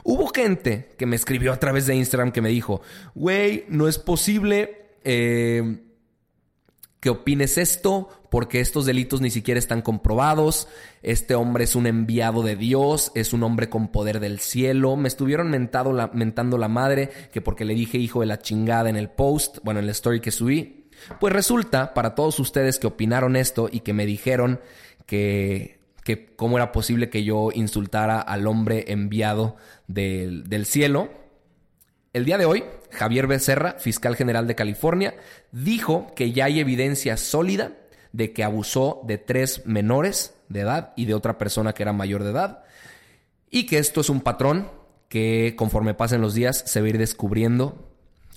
Hubo 0.04 0.28
gente 0.28 0.90
que 0.98 1.06
me 1.06 1.16
escribió 1.16 1.54
a 1.54 1.60
través 1.60 1.86
de 1.86 1.96
Instagram 1.96 2.32
que 2.32 2.42
me 2.42 2.50
dijo, 2.50 2.82
güey, 3.16 3.66
no 3.70 3.88
es 3.88 3.98
posible... 3.98 4.76
Eh, 5.04 5.86
que 7.00 7.10
opines 7.10 7.58
esto, 7.58 8.10
porque 8.30 8.60
estos 8.60 8.86
delitos 8.86 9.22
ni 9.22 9.32
siquiera 9.32 9.58
están 9.58 9.82
comprobados. 9.82 10.68
Este 11.02 11.36
hombre 11.36 11.64
es 11.64 11.76
un 11.76 11.88
enviado 11.88 12.44
de 12.44 12.56
Dios, 12.56 13.12
es 13.16 13.34
un 13.34 13.44
hombre 13.44 13.70
con 13.70 13.88
poder 13.90 14.20
del 14.20 14.40
cielo. 14.40 14.96
Me 14.98 15.08
estuvieron 15.08 15.50
mentando 15.50 16.58
la 16.58 16.68
madre 16.68 17.10
que 17.32 17.42
porque 17.42 17.66
le 17.66 17.74
dije 17.74 17.98
hijo 17.98 18.20
de 18.20 18.26
la 18.26 18.40
chingada 18.40 18.90
en 18.90 18.98
el 18.98 19.10
post, 19.10 19.60
bueno, 19.64 19.80
en 19.80 19.86
la 19.86 19.94
story 19.94 20.20
que 20.20 20.32
subí. 20.32 20.88
Pues 21.20 21.34
resulta, 21.34 21.94
para 21.94 22.16
todos 22.16 22.40
ustedes 22.40 22.80
que 22.80 22.88
opinaron 22.88 23.36
esto 23.36 23.70
y 23.72 23.80
que 23.80 23.94
me 23.94 24.06
dijeron 24.06 24.60
que, 25.06 25.80
que 26.04 26.26
cómo 26.36 26.58
era 26.58 26.72
posible 26.72 27.10
que 27.10 27.24
yo 27.24 27.50
insultara 27.54 28.20
al 28.20 28.48
hombre 28.48 28.86
enviado 28.90 29.56
del, 29.88 30.50
del 30.50 30.66
cielo, 30.66 31.10
el 32.14 32.26
día 32.26 32.38
de 32.38 32.46
hoy, 32.46 32.64
Javier 32.92 33.28
Becerra, 33.28 33.74
fiscal 33.74 34.16
general 34.16 34.48
de 34.48 34.56
California, 34.56 35.16
dijo 35.52 36.12
que 36.16 36.32
ya 36.32 36.46
hay 36.46 36.60
evidencia 36.60 37.18
sólida 37.18 37.74
de 38.12 38.34
que 38.34 38.44
abusó 38.44 39.02
de 39.06 39.18
tres 39.18 39.66
menores 39.66 40.34
de 40.48 40.62
edad 40.62 40.94
y 40.96 41.06
de 41.06 41.14
otra 41.14 41.38
persona 41.38 41.74
que 41.74 41.84
era 41.84 41.94
mayor 41.94 42.24
de 42.24 42.32
edad, 42.32 42.64
y 43.52 43.66
que 43.66 43.78
esto 43.78 44.02
es 44.02 44.10
un 44.10 44.22
patrón 44.22 44.72
que 45.08 45.56
conforme 45.58 45.94
pasen 45.94 46.22
los 46.22 46.34
días 46.34 46.64
se 46.66 46.82
va 46.82 46.88
a 46.88 46.90
ir 46.90 46.98
descubriendo 46.98 47.89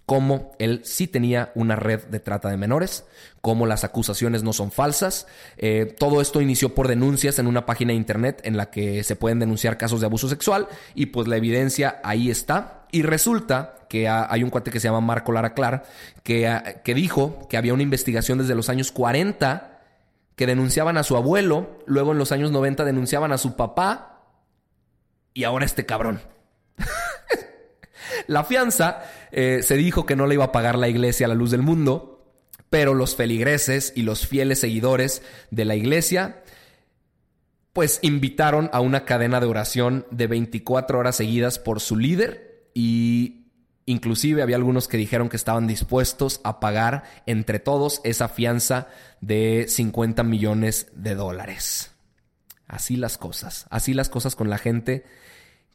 cómo 0.06 0.52
él 0.58 0.82
sí 0.84 1.06
tenía 1.06 1.52
una 1.54 1.76
red 1.76 2.04
de 2.04 2.20
trata 2.20 2.48
de 2.48 2.56
menores, 2.56 3.04
cómo 3.40 3.66
las 3.66 3.84
acusaciones 3.84 4.42
no 4.42 4.52
son 4.52 4.70
falsas. 4.70 5.26
Eh, 5.56 5.94
todo 5.98 6.20
esto 6.20 6.40
inició 6.40 6.74
por 6.74 6.88
denuncias 6.88 7.38
en 7.38 7.46
una 7.46 7.66
página 7.66 7.90
de 7.92 7.96
internet 7.96 8.40
en 8.44 8.56
la 8.56 8.70
que 8.70 9.04
se 9.04 9.16
pueden 9.16 9.38
denunciar 9.38 9.78
casos 9.78 10.00
de 10.00 10.06
abuso 10.06 10.28
sexual 10.28 10.68
y 10.94 11.06
pues 11.06 11.28
la 11.28 11.36
evidencia 11.36 12.00
ahí 12.04 12.30
está. 12.30 12.86
Y 12.90 13.02
resulta 13.02 13.76
que 13.88 14.08
hay 14.08 14.42
un 14.42 14.50
cuate 14.50 14.70
que 14.70 14.80
se 14.80 14.88
llama 14.88 15.00
Marco 15.00 15.32
Lara 15.32 15.54
Clar 15.54 15.84
que, 16.22 16.80
que 16.84 16.94
dijo 16.94 17.46
que 17.48 17.56
había 17.56 17.74
una 17.74 17.82
investigación 17.82 18.38
desde 18.38 18.54
los 18.54 18.68
años 18.68 18.92
40 18.92 19.80
que 20.36 20.46
denunciaban 20.46 20.96
a 20.96 21.02
su 21.02 21.16
abuelo, 21.16 21.78
luego 21.86 22.12
en 22.12 22.18
los 22.18 22.32
años 22.32 22.50
90 22.50 22.84
denunciaban 22.84 23.32
a 23.32 23.38
su 23.38 23.54
papá 23.54 24.24
y 25.34 25.44
ahora 25.44 25.64
este 25.64 25.86
cabrón. 25.86 26.20
la 28.26 28.44
fianza 28.44 29.02
eh, 29.32 29.60
se 29.62 29.76
dijo 29.76 30.06
que 30.06 30.14
no 30.14 30.26
le 30.26 30.34
iba 30.34 30.44
a 30.44 30.52
pagar 30.52 30.78
la 30.78 30.88
iglesia 30.88 31.26
a 31.26 31.28
la 31.28 31.34
luz 31.34 31.50
del 31.50 31.62
mundo, 31.62 32.12
pero 32.70 32.94
los 32.94 33.16
feligreses 33.16 33.92
y 33.96 34.02
los 34.02 34.26
fieles 34.26 34.60
seguidores 34.60 35.22
de 35.50 35.64
la 35.64 35.74
iglesia 35.74 36.42
pues 37.72 37.98
invitaron 38.02 38.68
a 38.72 38.80
una 38.80 39.04
cadena 39.04 39.40
de 39.40 39.46
oración 39.46 40.06
de 40.10 40.26
24 40.26 40.98
horas 40.98 41.16
seguidas 41.16 41.58
por 41.58 41.80
su 41.80 41.96
líder 41.96 42.68
y 42.74 43.46
inclusive 43.86 44.42
había 44.42 44.56
algunos 44.56 44.88
que 44.88 44.98
dijeron 44.98 45.28
que 45.28 45.36
estaban 45.36 45.66
dispuestos 45.66 46.40
a 46.44 46.60
pagar 46.60 47.04
entre 47.26 47.58
todos 47.58 48.00
esa 48.04 48.28
fianza 48.28 48.88
de 49.20 49.66
50 49.68 50.22
millones 50.22 50.88
de 50.94 51.14
dólares. 51.14 51.92
Así 52.66 52.96
las 52.96 53.18
cosas, 53.18 53.66
así 53.70 53.94
las 53.94 54.08
cosas 54.08 54.36
con 54.36 54.50
la 54.50 54.58
gente 54.58 55.04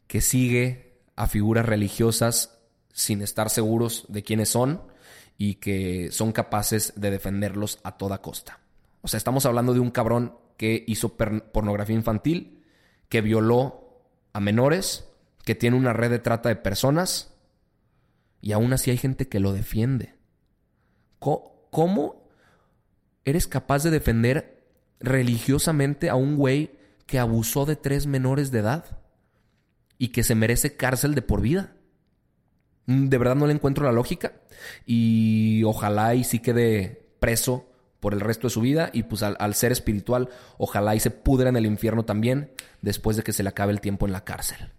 que 0.06 0.20
sigue 0.20 1.00
a 1.16 1.26
figuras 1.26 1.66
religiosas 1.66 2.57
sin 2.98 3.22
estar 3.22 3.48
seguros 3.48 4.06
de 4.08 4.24
quiénes 4.24 4.48
son 4.48 4.82
y 5.36 5.54
que 5.54 6.10
son 6.10 6.32
capaces 6.32 6.94
de 6.96 7.12
defenderlos 7.12 7.78
a 7.84 7.96
toda 7.96 8.20
costa. 8.20 8.58
O 9.02 9.08
sea, 9.08 9.18
estamos 9.18 9.46
hablando 9.46 9.72
de 9.72 9.78
un 9.78 9.92
cabrón 9.92 10.36
que 10.56 10.84
hizo 10.88 11.16
pornografía 11.16 11.94
infantil, 11.94 12.64
que 13.08 13.20
violó 13.20 14.02
a 14.32 14.40
menores, 14.40 15.08
que 15.44 15.54
tiene 15.54 15.76
una 15.76 15.92
red 15.92 16.10
de 16.10 16.18
trata 16.18 16.48
de 16.48 16.56
personas 16.56 17.32
y 18.40 18.50
aún 18.50 18.72
así 18.72 18.90
hay 18.90 18.98
gente 18.98 19.28
que 19.28 19.38
lo 19.38 19.52
defiende. 19.52 20.16
¿Cómo 21.20 22.28
eres 23.24 23.46
capaz 23.46 23.84
de 23.84 23.90
defender 23.90 24.66
religiosamente 24.98 26.10
a 26.10 26.16
un 26.16 26.36
güey 26.36 26.72
que 27.06 27.20
abusó 27.20 27.64
de 27.64 27.76
tres 27.76 28.08
menores 28.08 28.50
de 28.50 28.58
edad 28.58 28.98
y 29.98 30.08
que 30.08 30.24
se 30.24 30.34
merece 30.34 30.76
cárcel 30.76 31.14
de 31.14 31.22
por 31.22 31.40
vida? 31.40 31.77
De 32.88 33.18
verdad 33.18 33.36
no 33.36 33.46
le 33.46 33.52
encuentro 33.52 33.84
la 33.84 33.92
lógica 33.92 34.32
y 34.86 35.62
ojalá 35.64 36.14
y 36.14 36.24
sí 36.24 36.38
quede 36.38 37.06
preso 37.20 37.68
por 38.00 38.14
el 38.14 38.20
resto 38.20 38.46
de 38.46 38.52
su 38.52 38.62
vida 38.62 38.88
y 38.94 39.02
pues 39.02 39.22
al, 39.22 39.36
al, 39.40 39.54
ser 39.54 39.72
espiritual 39.72 40.30
ojalá 40.56 40.94
y 40.94 41.00
se 41.00 41.10
pudra 41.10 41.50
en 41.50 41.56
el 41.56 41.66
infierno 41.66 42.06
también 42.06 42.50
después 42.80 43.18
de 43.18 43.22
que 43.22 43.34
se 43.34 43.42
le 43.42 43.50
acabe 43.50 43.72
el 43.72 43.82
tiempo 43.82 44.06
en 44.06 44.12
la 44.12 44.24
cárcel. 44.24 44.72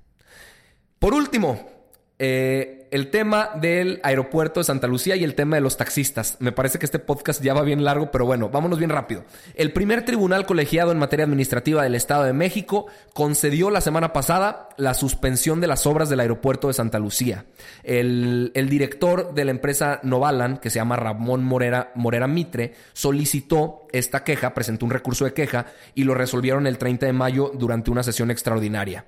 Por 0.97 1.13
último, 1.13 1.78
Eh, 2.21 2.87
el 2.91 3.11
tema 3.11 3.51
del 3.55 3.99
aeropuerto 4.03 4.59
de 4.59 4.63
Santa 4.65 4.87
Lucía 4.87 5.15
y 5.15 5.23
el 5.23 5.35
tema 5.35 5.55
de 5.55 5.61
los 5.61 5.77
taxistas. 5.77 6.37
Me 6.39 6.51
parece 6.51 6.79
que 6.79 6.85
este 6.85 6.99
podcast 6.99 7.41
ya 7.41 7.53
va 7.53 7.61
bien 7.61 7.83
largo, 7.83 8.11
pero 8.11 8.25
bueno, 8.25 8.49
vámonos 8.49 8.77
bien 8.77 8.89
rápido. 8.89 9.23
El 9.55 9.71
primer 9.71 10.03
tribunal 10.03 10.45
colegiado 10.45 10.91
en 10.91 10.97
materia 10.97 11.25
administrativa 11.25 11.83
del 11.83 11.95
Estado 11.95 12.23
de 12.23 12.33
México 12.33 12.87
concedió 13.13 13.69
la 13.69 13.81
semana 13.81 14.11
pasada 14.11 14.69
la 14.77 14.95
suspensión 14.95 15.61
de 15.61 15.67
las 15.67 15.85
obras 15.85 16.09
del 16.09 16.19
aeropuerto 16.19 16.67
de 16.67 16.73
Santa 16.73 16.99
Lucía. 16.99 17.45
El, 17.83 18.51
director 18.69 19.33
de 19.33 19.45
la 19.45 19.51
empresa 19.51 19.99
Novalan, 20.03 20.57
que 20.57 20.69
se 20.69 20.79
llama 20.79 20.95
Ramón 20.95 21.43
Morera, 21.43 21.91
Morera 21.95 22.27
Mitre, 22.27 22.73
solicitó 22.93 23.87
esta 23.91 24.23
queja, 24.23 24.53
presentó 24.53 24.85
un 24.85 24.91
recurso 24.91 25.25
de 25.25 25.33
queja 25.33 25.67
y 25.95 26.03
lo 26.03 26.15
resolvieron 26.15 26.67
el 26.67 26.77
30 26.77 27.05
de 27.05 27.13
mayo 27.13 27.51
durante 27.53 27.91
una 27.91 28.03
sesión 28.03 28.31
extraordinaria. 28.31 29.05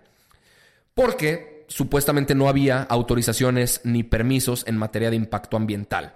Porque 0.94 1.51
supuestamente 1.72 2.36
no 2.36 2.50
había 2.50 2.84
autorizaciones 2.84 3.82
ni 3.84 4.04
permisos 4.04 4.66
en 4.68 4.78
materia 4.78 5.10
de 5.10 5.16
impacto 5.16 5.56
ambiental. 5.56 6.16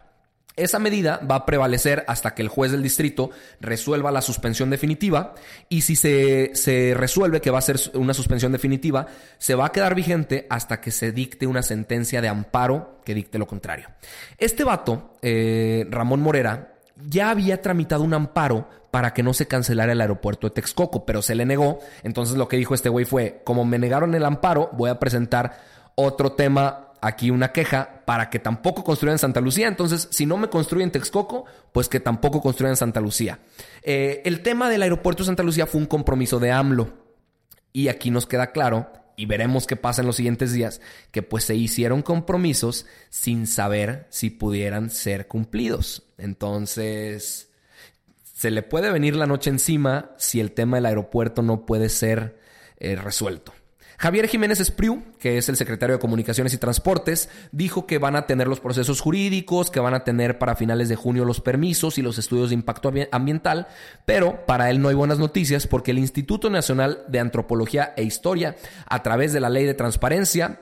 Esa 0.57 0.79
medida 0.79 1.19
va 1.29 1.35
a 1.35 1.45
prevalecer 1.45 2.05
hasta 2.07 2.33
que 2.33 2.41
el 2.41 2.47
juez 2.47 2.71
del 2.71 2.83
distrito 2.83 3.29
resuelva 3.59 4.11
la 4.11 4.21
suspensión 4.21 4.69
definitiva 4.69 5.35
y 5.67 5.81
si 5.81 5.97
se, 5.97 6.93
resuelve 6.95 7.41
que 7.41 7.51
va 7.51 7.59
a 7.59 7.61
ser 7.61 7.77
una 7.93 8.13
suspensión 8.13 8.53
definitiva, 8.53 9.07
se 9.37 9.55
va 9.55 9.65
a 9.65 9.71
quedar 9.73 9.95
vigente 9.95 10.47
hasta 10.49 10.79
que 10.79 10.91
se 10.91 11.11
dicte 11.11 11.45
una 11.45 11.61
sentencia 11.61 12.21
de 12.21 12.29
amparo 12.29 13.01
que 13.03 13.13
dicte 13.13 13.37
lo 13.37 13.47
contrario. 13.47 13.89
Este 14.37 14.63
vato, 14.63 15.17
eh, 15.21 15.85
Ramón 15.89 16.21
Morera, 16.21 16.74
ya 17.07 17.29
había 17.29 17.61
tramitado 17.61 18.03
un 18.03 18.13
amparo 18.13 18.67
para 18.91 19.13
que 19.13 19.23
no 19.23 19.33
se 19.33 19.47
cancelara 19.47 19.91
el 19.91 20.01
aeropuerto 20.01 20.47
de 20.47 20.53
Texcoco, 20.53 21.05
pero 21.05 21.21
se 21.21 21.35
le 21.35 21.45
negó. 21.45 21.79
Entonces 22.03 22.37
lo 22.37 22.47
que 22.47 22.57
dijo 22.57 22.73
este 22.73 22.89
güey 22.89 23.05
fue, 23.05 23.41
como 23.43 23.65
me 23.65 23.77
negaron 23.77 24.15
el 24.15 24.25
amparo, 24.25 24.69
voy 24.73 24.89
a 24.89 24.99
presentar 24.99 25.59
otro 25.95 26.31
tema, 26.33 26.91
aquí 27.01 27.29
una 27.29 27.51
queja, 27.51 28.01
para 28.05 28.29
que 28.29 28.39
tampoco 28.39 28.83
construyan 28.83 29.19
Santa 29.19 29.41
Lucía. 29.41 29.67
Entonces, 29.67 30.07
si 30.11 30.25
no 30.25 30.37
me 30.37 30.49
construyen 30.49 30.91
Texcoco, 30.91 31.45
pues 31.71 31.89
que 31.89 31.99
tampoco 31.99 32.41
construyan 32.41 32.77
Santa 32.77 33.01
Lucía. 33.01 33.39
Eh, 33.81 34.21
el 34.25 34.41
tema 34.41 34.69
del 34.69 34.83
aeropuerto 34.83 35.23
de 35.23 35.27
Santa 35.27 35.43
Lucía 35.43 35.65
fue 35.65 35.81
un 35.81 35.87
compromiso 35.87 36.39
de 36.39 36.51
AMLO. 36.51 36.93
Y 37.73 37.89
aquí 37.89 38.11
nos 38.11 38.25
queda 38.25 38.51
claro 38.51 38.87
y 39.15 39.25
veremos 39.25 39.65
qué 39.65 39.75
pasa 39.75 40.01
en 40.01 40.07
los 40.07 40.17
siguientes 40.17 40.53
días, 40.53 40.81
que 41.11 41.23
pues 41.23 41.45
se 41.45 41.55
hicieron 41.55 42.01
compromisos 42.01 42.85
sin 43.09 43.47
saber 43.47 44.07
si 44.09 44.29
pudieran 44.29 44.89
ser 44.89 45.27
cumplidos. 45.27 46.03
Entonces, 46.17 47.49
se 48.33 48.51
le 48.51 48.61
puede 48.61 48.91
venir 48.91 49.15
la 49.15 49.25
noche 49.25 49.49
encima 49.49 50.11
si 50.17 50.39
el 50.39 50.51
tema 50.51 50.77
del 50.77 50.85
aeropuerto 50.85 51.41
no 51.41 51.65
puede 51.65 51.89
ser 51.89 52.37
eh, 52.77 52.95
resuelto. 52.95 53.54
Javier 53.97 54.27
Jiménez 54.27 54.59
Espriu, 54.59 55.03
que 55.19 55.37
es 55.37 55.47
el 55.49 55.55
secretario 55.55 55.95
de 55.95 55.99
Comunicaciones 55.99 56.53
y 56.53 56.57
Transportes, 56.57 57.29
dijo 57.51 57.87
que 57.87 57.97
van 57.97 58.15
a 58.15 58.27
tener 58.27 58.47
los 58.47 58.59
procesos 58.59 59.01
jurídicos, 59.01 59.71
que 59.71 59.79
van 59.79 59.93
a 59.93 60.03
tener 60.03 60.37
para 60.37 60.55
finales 60.55 60.89
de 60.89 60.95
junio 60.95 61.25
los 61.25 61.41
permisos 61.41 61.97
y 61.97 62.01
los 62.01 62.17
estudios 62.17 62.49
de 62.49 62.55
impacto 62.55 62.91
ambiental, 63.11 63.67
pero 64.05 64.45
para 64.45 64.69
él 64.69 64.81
no 64.81 64.89
hay 64.89 64.95
buenas 64.95 65.19
noticias 65.19 65.67
porque 65.67 65.91
el 65.91 65.99
Instituto 65.99 66.49
Nacional 66.49 67.03
de 67.07 67.19
Antropología 67.19 67.93
e 67.95 68.03
Historia, 68.03 68.55
a 68.85 69.01
través 69.01 69.33
de 69.33 69.39
la 69.39 69.49
Ley 69.49 69.65
de 69.65 69.73
Transparencia, 69.73 70.59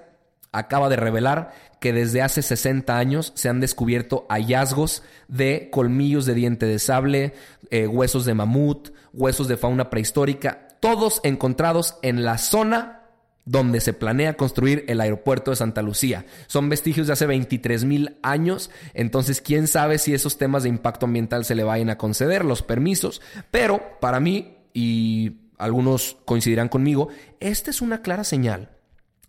acaba 0.52 0.88
de 0.88 0.96
revelar 0.96 1.54
que 1.82 1.92
desde 1.92 2.22
hace 2.22 2.42
60 2.42 2.98
años 2.98 3.34
se 3.36 3.50
han 3.50 3.60
descubierto 3.60 4.26
hallazgos 4.30 5.04
de 5.28 5.70
colmillos 5.72 6.26
de 6.26 6.36
diente 6.36 6.66
de 6.66 6.80
sable, 6.80 7.34
eh, 7.72 7.88
huesos 7.88 8.24
de 8.24 8.36
mamut, 8.36 8.92
huesos 9.12 9.48
de 9.48 9.58
fauna 9.58 9.90
prehistórica, 9.90 10.68
todos 10.80 11.20
encontrados 11.24 11.96
en 12.04 12.24
la 12.24 12.38
zona 12.38 13.03
donde 13.46 13.82
se 13.82 13.94
planea 13.94 14.38
construir 14.38 14.86
el 14.88 15.02
aeropuerto 15.02 15.52
de 15.52 15.58
Santa 15.58 15.82
Lucía. 15.82 16.26
Son 16.48 16.70
vestigios 16.70 17.08
de 17.08 17.14
hace 17.14 17.26
23 17.26 17.84
mil 17.86 18.18
años, 18.24 18.72
entonces 18.94 19.42
quién 19.42 19.68
sabe 19.68 19.98
si 19.98 20.14
esos 20.14 20.38
temas 20.38 20.64
de 20.64 20.70
impacto 20.70 21.06
ambiental 21.06 21.44
se 21.46 21.56
le 21.56 21.64
vayan 21.64 21.90
a 21.90 21.98
conceder, 21.98 22.46
los 22.46 22.62
permisos, 22.62 23.22
pero 23.52 24.00
para 24.00 24.20
mí, 24.20 24.58
y 24.74 25.42
algunos 25.58 26.18
coincidirán 26.26 26.70
conmigo, 26.70 27.10
esta 27.40 27.70
es 27.70 27.82
una 27.82 28.02
clara 28.02 28.24
señal 28.24 28.70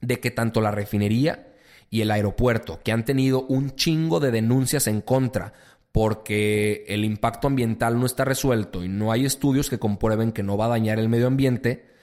de 0.01 0.21
que 0.21 0.31
tanto 0.31 0.61
la 0.61 0.71
refinería 0.71 1.49
y 1.91 2.01
el 2.01 2.11
aeropuerto, 2.11 2.81
que 2.83 2.93
han 2.93 3.05
tenido 3.05 3.43
un 3.43 3.75
chingo 3.77 4.21
de 4.21 4.31
denuncias 4.31 4.87
en 4.87 5.01
contra, 5.01 5.53
porque 5.93 6.85
el 6.89 7.05
impacto 7.05 7.47
ambiental 7.47 8.01
no 8.01 8.07
está 8.07 8.25
resuelto 8.25 8.83
y 8.83 8.89
no 8.89 9.13
hay 9.13 9.25
estudios 9.25 9.71
que 9.71 9.79
comprueben 9.79 10.33
que 10.33 10.43
no 10.43 10.57
va 10.57 10.65
a 10.67 10.71
dañar 10.71 10.99
el 10.99 11.09
medio 11.09 11.29
ambiente, 11.29 11.94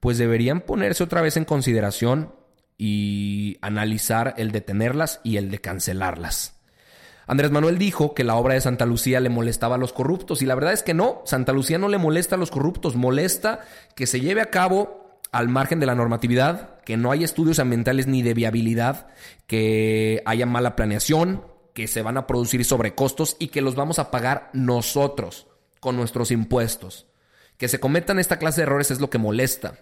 pues 0.00 0.18
deberían 0.18 0.60
ponerse 0.60 1.04
otra 1.04 1.20
vez 1.20 1.36
en 1.36 1.44
consideración 1.44 2.34
y 2.78 3.58
analizar 3.62 4.34
el 4.36 4.52
detenerlas 4.52 5.20
y 5.24 5.36
el 5.36 5.50
de 5.50 5.60
cancelarlas. 5.60 6.54
Andrés 7.26 7.50
Manuel 7.50 7.78
dijo 7.78 8.14
que 8.14 8.22
la 8.22 8.36
obra 8.36 8.54
de 8.54 8.60
Santa 8.60 8.86
Lucía 8.86 9.18
le 9.18 9.30
molestaba 9.30 9.74
a 9.74 9.78
los 9.78 9.92
corruptos 9.92 10.42
y 10.42 10.46
la 10.46 10.54
verdad 10.54 10.72
es 10.72 10.84
que 10.84 10.94
no, 10.94 11.22
Santa 11.24 11.52
Lucía 11.52 11.78
no 11.78 11.88
le 11.88 11.98
molesta 11.98 12.36
a 12.36 12.38
los 12.38 12.52
corruptos, 12.52 12.94
molesta 12.94 13.60
que 13.96 14.06
se 14.06 14.20
lleve 14.20 14.40
a 14.40 14.50
cabo 14.50 15.20
al 15.32 15.48
margen 15.48 15.80
de 15.80 15.86
la 15.86 15.96
normatividad, 15.96 16.80
que 16.84 16.96
no 16.96 17.10
haya 17.10 17.24
estudios 17.24 17.58
ambientales 17.58 18.06
ni 18.06 18.22
de 18.22 18.32
viabilidad, 18.32 19.08
que 19.48 20.22
haya 20.24 20.46
mala 20.46 20.76
planeación, 20.76 21.44
que 21.74 21.88
se 21.88 22.02
van 22.02 22.16
a 22.16 22.28
producir 22.28 22.64
sobrecostos 22.64 23.36
y 23.40 23.48
que 23.48 23.60
los 23.60 23.74
vamos 23.74 23.98
a 23.98 24.10
pagar 24.12 24.50
nosotros 24.52 25.48
con 25.80 25.96
nuestros 25.96 26.30
impuestos. 26.30 27.06
Que 27.58 27.68
se 27.68 27.80
cometan 27.80 28.18
esta 28.18 28.38
clase 28.38 28.60
de 28.60 28.64
errores 28.64 28.90
es 28.90 29.00
lo 29.00 29.10
que 29.10 29.18
molesta. 29.18 29.78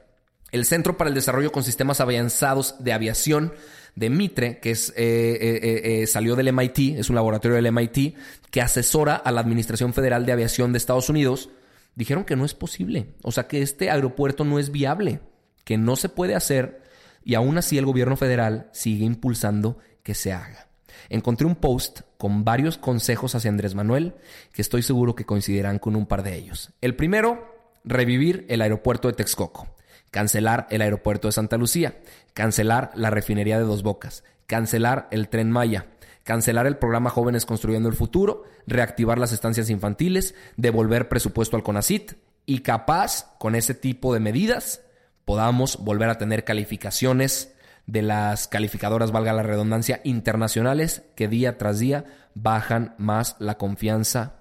El 0.52 0.64
Centro 0.64 0.96
para 0.96 1.08
el 1.08 1.14
Desarrollo 1.14 1.50
con 1.50 1.64
Sistemas 1.64 2.00
Avanzados 2.00 2.76
de 2.78 2.92
Aviación 2.92 3.52
de 3.96 4.10
Mitre, 4.10 4.58
que 4.60 4.70
es, 4.70 4.90
eh, 4.90 5.38
eh, 5.40 6.02
eh, 6.02 6.06
salió 6.06 6.37
del 6.37 6.52
MIT, 6.52 6.98
es 6.98 7.08
un 7.08 7.16
laboratorio 7.16 7.56
del 7.56 7.72
MIT, 7.72 8.16
que 8.50 8.60
asesora 8.60 9.16
a 9.16 9.32
la 9.32 9.40
Administración 9.40 9.92
Federal 9.92 10.26
de 10.26 10.32
Aviación 10.32 10.72
de 10.72 10.78
Estados 10.78 11.08
Unidos, 11.08 11.50
dijeron 11.94 12.24
que 12.24 12.37
no 12.37 12.44
es 12.44 12.54
posible. 12.54 13.14
O 13.22 13.32
sea, 13.32 13.46
que 13.46 13.62
este 13.62 13.90
aeropuerto 13.90 14.44
no 14.44 14.58
es 14.58 14.70
viable, 14.70 15.20
que 15.64 15.78
no 15.78 15.96
se 15.96 16.08
puede 16.08 16.34
hacer 16.34 16.82
y 17.24 17.34
aún 17.34 17.56
así 17.56 17.78
el 17.78 17.87
gobierno 17.87 18.16
federal 18.16 18.68
sigue 18.72 19.04
impulsando 19.04 19.78
que 20.02 20.14
se 20.14 20.32
haga. 20.32 20.68
Encontré 21.08 21.46
un 21.46 21.56
post 21.56 22.00
con 22.18 22.44
varios 22.44 22.78
consejos 22.78 23.34
hacia 23.34 23.50
Andrés 23.50 23.74
Manuel 23.74 24.14
que 24.52 24.62
estoy 24.62 24.82
seguro 24.82 25.14
que 25.14 25.24
coincidirán 25.24 25.78
con 25.78 25.96
un 25.96 26.06
par 26.06 26.22
de 26.22 26.37
ellos. 26.37 26.70
El 26.80 26.96
primero, 26.96 27.53
revivir 27.85 28.47
el 28.49 28.62
aeropuerto 28.62 29.09
de 29.09 29.14
Texcoco, 29.14 29.68
cancelar 30.11 30.66
el 30.70 30.83
aeropuerto 30.83 31.29
de 31.29 31.33
Santa 31.33 31.57
Lucía, 31.57 31.99
cancelar 32.33 32.90
la 32.94 33.11
refinería 33.11 33.59
de 33.59 33.64
Dos 33.64 33.83
Bocas, 33.83 34.25
cancelar 34.47 35.07
el 35.11 35.29
tren 35.29 35.51
Maya, 35.51 35.87
cancelar 36.25 36.66
el 36.66 36.79
programa 36.79 37.11
Jóvenes 37.11 37.47
Construyendo 37.47 37.88
el 37.88 37.94
Futuro, 37.94 38.44
reactivar 38.66 39.18
las 39.18 39.33
estancias 39.33 39.70
infantiles, 39.70 40.35
devolver 40.57 41.09
presupuesto 41.09 41.57
al 41.57 41.62
CONACIT 41.62 42.12
y 42.47 42.61
capaz 42.61 43.37
con 43.38 43.55
ese 43.55 43.75
tipo 43.75 44.14
de 44.14 44.20
medidas 44.20 44.81
podamos 45.25 45.79
volver 45.79 46.09
a 46.09 46.18
tener 46.18 46.44
calificaciones 46.44 47.55
de 47.87 48.03
las 48.03 48.49
calificadoras, 48.49 49.12
valga 49.12 49.35
la 49.35 49.42
redundancia, 49.42 50.01
internacionales 50.05 51.03
que 51.14 51.29
día 51.29 51.59
tras 51.59 51.79
día 51.79 52.05
bajan 52.35 52.94
más 52.97 53.37
la 53.38 53.59
confianza 53.59 54.40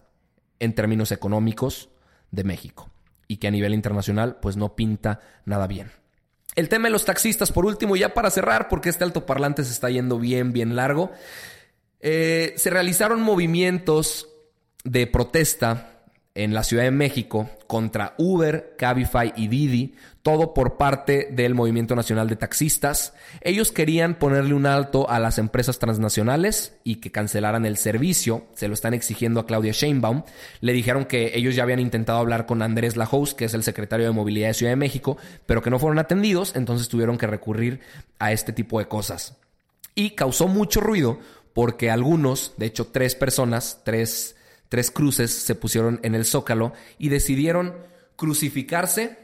en 0.60 0.74
términos 0.74 1.12
económicos 1.12 1.90
de 2.32 2.46
México 2.46 2.93
y 3.34 3.38
que 3.38 3.48
a 3.48 3.52
nivel 3.52 3.74
internacional 3.74 4.38
pues 4.40 4.58
no 4.58 4.76
pinta 4.76 5.20
nada 5.46 5.66
bien. 5.66 5.92
El 6.56 6.70
tema 6.70 6.88
de 6.88 6.92
los 6.92 7.04
taxistas, 7.04 7.52
por 7.52 7.66
último, 7.66 7.96
ya 7.96 8.14
para 8.14 8.30
cerrar, 8.30 8.70
porque 8.70 8.90
este 8.90 9.04
altoparlante 9.04 9.64
se 9.64 9.72
está 9.72 9.90
yendo 9.90 10.20
bien, 10.20 10.54
bien 10.54 10.76
largo. 10.76 11.12
Eh, 12.00 12.54
se 12.58 12.70
realizaron 12.70 13.22
movimientos 13.22 14.30
de 14.84 15.08
protesta 15.08 15.93
en 16.36 16.54
la 16.54 16.64
Ciudad 16.64 16.84
de 16.84 16.92
México 16.92 17.50
contra 17.68 18.16
Uber, 18.18 18.76
Cabify 18.78 19.34
y 19.36 19.48
Didi, 19.48 19.96
todo 20.24 20.54
por 20.54 20.78
parte 20.78 21.30
del 21.32 21.54
Movimiento 21.54 21.96
Nacional 21.96 22.28
de 22.28 22.36
Taxistas. 22.36 23.14
Ellos 23.42 23.72
querían 23.72 24.16
ponerle 24.16 24.54
un 24.56 24.66
alto 24.66 25.10
a 25.10 25.20
las 25.20 25.38
empresas 25.38 25.78
transnacionales 25.78 26.76
y 26.84 26.96
que 26.96 27.12
cancelaran 27.12 27.66
el 27.66 27.78
servicio. 27.78 28.48
Se 28.56 28.68
lo 28.68 28.74
están 28.74 28.94
exigiendo 28.94 29.40
a 29.40 29.46
Claudia 29.46 29.74
Sheinbaum. 29.74 30.24
Le 30.62 30.74
dijeron 30.74 31.06
que 31.06 31.38
ellos 31.38 31.56
ya 31.56 31.64
habían 31.64 31.80
intentado 31.80 32.18
hablar 32.20 32.46
con 32.48 32.62
Andrés 32.62 32.96
Lajous, 32.96 33.36
que 33.36 33.46
es 33.46 33.54
el 33.54 33.64
secretario 33.64 34.08
de 34.08 34.12
Movilidad 34.12 34.48
de 34.48 34.54
Ciudad 34.56 34.72
de 34.72 34.78
México, 34.78 35.18
pero 35.46 35.62
que 35.62 35.70
no 35.70 35.78
fueron 35.78 36.00
atendidos, 36.00 36.56
entonces 36.56 36.90
tuvieron 36.90 37.18
que 37.18 37.28
recurrir 37.28 37.82
a 38.18 38.32
este 38.32 38.54
tipo 38.54 38.80
de 38.80 38.88
cosas. 38.88 39.38
Y 39.94 40.12
causó 40.12 40.48
mucho 40.48 40.82
ruido 40.82 41.20
porque 41.54 41.92
algunos, 41.92 42.54
de 42.58 42.66
hecho 42.66 42.88
tres 42.88 43.14
personas, 43.14 43.82
tres 43.84 44.36
tres 44.74 44.90
cruces 44.90 45.32
se 45.32 45.54
pusieron 45.54 46.00
en 46.02 46.16
el 46.16 46.26
zócalo 46.26 46.74
y 46.98 47.10
decidieron 47.10 47.76
crucificarse, 48.16 49.20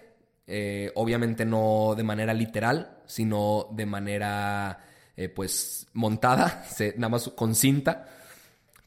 eh, 0.46 0.92
obviamente 0.94 1.44
no 1.44 1.96
de 1.98 2.04
manera 2.04 2.36
literal, 2.36 3.00
sino 3.08 3.66
de 3.72 3.88
manera 3.88 4.86
eh, 5.18 5.28
pues 5.28 5.88
montada, 5.94 6.64
nada 6.98 7.10
más 7.10 7.30
con 7.30 7.56
cinta, 7.56 8.08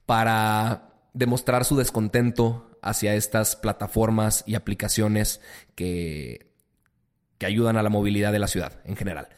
para 0.07 0.92
demostrar 1.12 1.64
su 1.64 1.77
descontento 1.77 2.79
hacia 2.81 3.16
estas 3.16 3.57
plataformas 3.57 4.44
y 4.46 4.55
aplicaciones 4.55 5.40
que, 5.75 6.46
que 7.38 7.46
ayudan 7.46 7.77
a 7.77 7.83
la 7.83 7.90
movilidad 7.90 8.31
de 8.31 8.38
la 8.38 8.46
ciudad 8.46 8.79
en 8.85 8.94
general. 8.94 9.31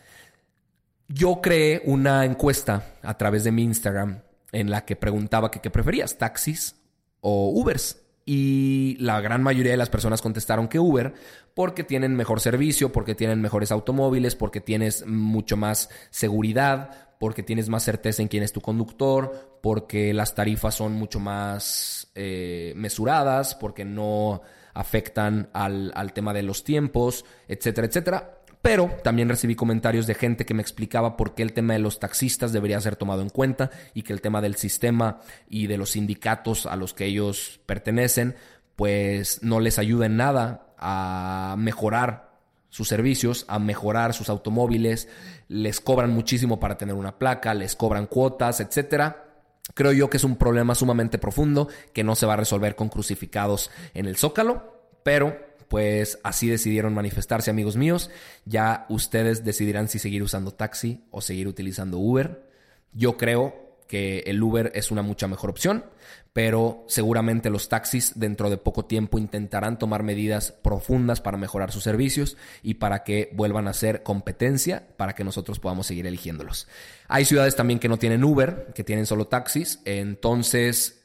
yo 1.09 1.41
creé 1.41 1.81
una 1.87 2.27
encuesta 2.27 2.97
a 3.03 3.17
través 3.17 3.45
de 3.45 3.53
mi 3.53 3.63
Instagram 3.63 4.21
en 4.53 4.69
la 4.69 4.85
que 4.85 4.95
preguntaba 4.95 5.51
que 5.51 5.63
qué 5.63 5.71
preferías, 5.71 6.19
taxis 6.19 6.84
o 7.25 7.49
Ubers. 7.49 8.01
Y 8.27 8.97
la 9.01 9.21
gran 9.21 9.43
mayoría 9.43 9.73
de 9.73 9.77
las 9.77 9.91
personas 9.91 10.23
contestaron 10.23 10.69
que 10.69 10.79
Uber 10.79 11.15
porque 11.55 11.85
tienen 11.85 12.17
mejor 12.17 12.41
servicio, 12.41 12.93
porque 12.93 13.15
tienen 13.15 13.41
mejores 13.41 13.73
automóviles, 13.73 14.35
porque 14.35 14.61
tienes 14.61 15.07
mucho 15.07 15.57
más 15.57 15.91
seguridad, 16.11 17.17
porque 17.19 17.43
tienes 17.43 17.69
más 17.69 17.83
certeza 17.83 18.23
en 18.23 18.29
quién 18.29 18.43
es 18.43 18.53
tu 18.53 18.61
conductor, 18.61 19.59
porque 19.63 20.13
las 20.15 20.35
tarifas 20.35 20.75
son 20.75 20.93
mucho 20.93 21.21
más 21.21 22.11
eh, 22.15 22.73
mesuradas, 22.77 23.55
porque 23.55 23.85
no 23.85 24.43
afectan 24.75 25.49
al, 25.53 25.93
al 25.95 26.13
tema 26.13 26.33
de 26.33 26.43
los 26.43 26.65
tiempos, 26.65 27.25
etcétera, 27.49 27.87
etcétera. 27.87 28.44
Pero 28.65 28.97
también 29.03 29.29
recibí 29.29 29.57
comentarios 29.57 30.07
de 30.07 30.15
gente 30.15 30.47
que 30.47 30.55
me 30.55 30.63
explicaba 30.63 31.19
por 31.19 31.35
qué 31.35 31.43
el 31.43 31.53
tema 31.53 31.75
de 31.75 31.81
los 31.81 32.01
taxistas 32.01 32.51
debería 32.51 32.81
ser 32.81 32.97
tomado 32.97 33.21
en 33.21 33.29
cuenta 33.29 33.71
y 33.93 34.05
que 34.05 34.15
el 34.15 34.23
tema 34.23 34.41
del 34.41 34.55
sistema 34.55 35.21
y 35.51 35.67
de 35.67 35.77
los 35.77 35.91
sindicatos 35.91 36.65
a 36.65 36.75
los 36.75 36.95
que 36.95 37.05
ellos 37.05 37.61
pertenecen, 37.67 38.37
pues 38.75 39.43
no 39.43 39.61
les 39.61 39.79
ayuda 39.79 40.07
en 40.07 40.17
nada 40.17 40.75
a 40.79 41.57
mejorar 41.59 42.39
sus 42.71 42.89
servicios, 42.89 43.45
a 43.49 43.59
mejorar 43.59 44.15
sus 44.15 44.31
automóviles, 44.31 45.09
les 45.49 45.79
cobran 45.83 46.15
muchísimo 46.15 46.59
para 46.59 46.79
tener 46.79 46.95
una 46.95 47.19
placa, 47.19 47.53
les 47.53 47.77
cobran 47.77 48.07
cuotas, 48.07 48.61
etcétera. 48.61 49.27
Creo 49.75 49.93
yo 49.93 50.09
que 50.09 50.17
es 50.17 50.25
un 50.25 50.37
problema 50.37 50.75
sumamente 50.75 51.19
profundo 51.19 51.69
que 51.93 52.03
no 52.03 52.15
se 52.15 52.25
va 52.25 52.33
a 52.33 52.37
resolver 52.37 52.77
con 52.77 52.89
crucificados 52.89 53.71
en 53.93 54.07
el 54.07 54.17
zócalo, 54.17 54.89
pero 55.03 55.54
pues 55.75 56.21
así 56.23 56.49
decidieron 56.49 56.95
manifestarse 56.95 57.51
amigos 57.51 57.75
míos. 57.75 58.09
Ya 58.45 58.87
ustedes 58.89 59.45
decidirán 59.45 59.89
si 59.89 59.99
seguir 59.99 60.23
usando 60.23 60.53
taxi 60.53 61.03
o 61.11 61.21
seguir 61.21 61.49
utilizando 61.49 61.99
Uber. 61.99 62.49
Yo 62.93 63.17
creo 63.17 63.81
que 63.89 64.21
el 64.21 64.41
Uber 64.41 64.71
es 64.77 64.93
una 64.93 65.03
mucha 65.03 65.27
mejor 65.27 65.51
opción, 65.51 65.85
pero 66.33 66.85
seguramente 66.87 67.51
los 67.51 67.69
taxis 67.69 68.13
dentro 68.15 68.51
de 68.51 68.57
poco 68.57 68.85
tiempo 68.85 69.19
intentarán 69.19 69.77
tomar 69.77 70.05
medidas 70.05 70.53
profundas 70.53 71.21
para 71.21 71.39
mejorar 71.39 71.73
sus 71.73 71.83
servicios 71.83 72.37
y 72.63 72.75
para 72.75 73.03
que 73.03 73.31
vuelvan 73.33 73.67
a 73.67 73.73
ser 73.73 74.05
competencia 74.05 74.87
para 74.97 75.17
que 75.17 75.25
nosotros 75.25 75.59
podamos 75.59 75.89
seguir 75.89 76.07
eligiéndolos. 76.07 76.69
Hay 77.09 77.25
ciudades 77.25 77.57
también 77.57 77.81
que 77.81 77.89
no 77.89 77.99
tienen 77.99 78.23
Uber, 78.23 78.69
que 78.77 78.85
tienen 78.85 79.07
solo 79.07 79.27
taxis, 79.27 79.81
entonces 79.85 81.04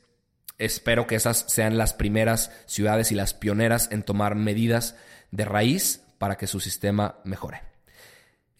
espero 0.59 1.07
que 1.07 1.15
esas 1.15 1.45
sean 1.47 1.77
las 1.77 1.93
primeras 1.93 2.51
ciudades 2.67 3.11
y 3.11 3.15
las 3.15 3.33
pioneras 3.33 3.89
en 3.91 4.03
tomar 4.03 4.35
medidas 4.35 4.95
de 5.31 5.45
raíz 5.45 6.03
para 6.17 6.37
que 6.37 6.47
su 6.47 6.59
sistema 6.59 7.15
mejore. 7.23 7.61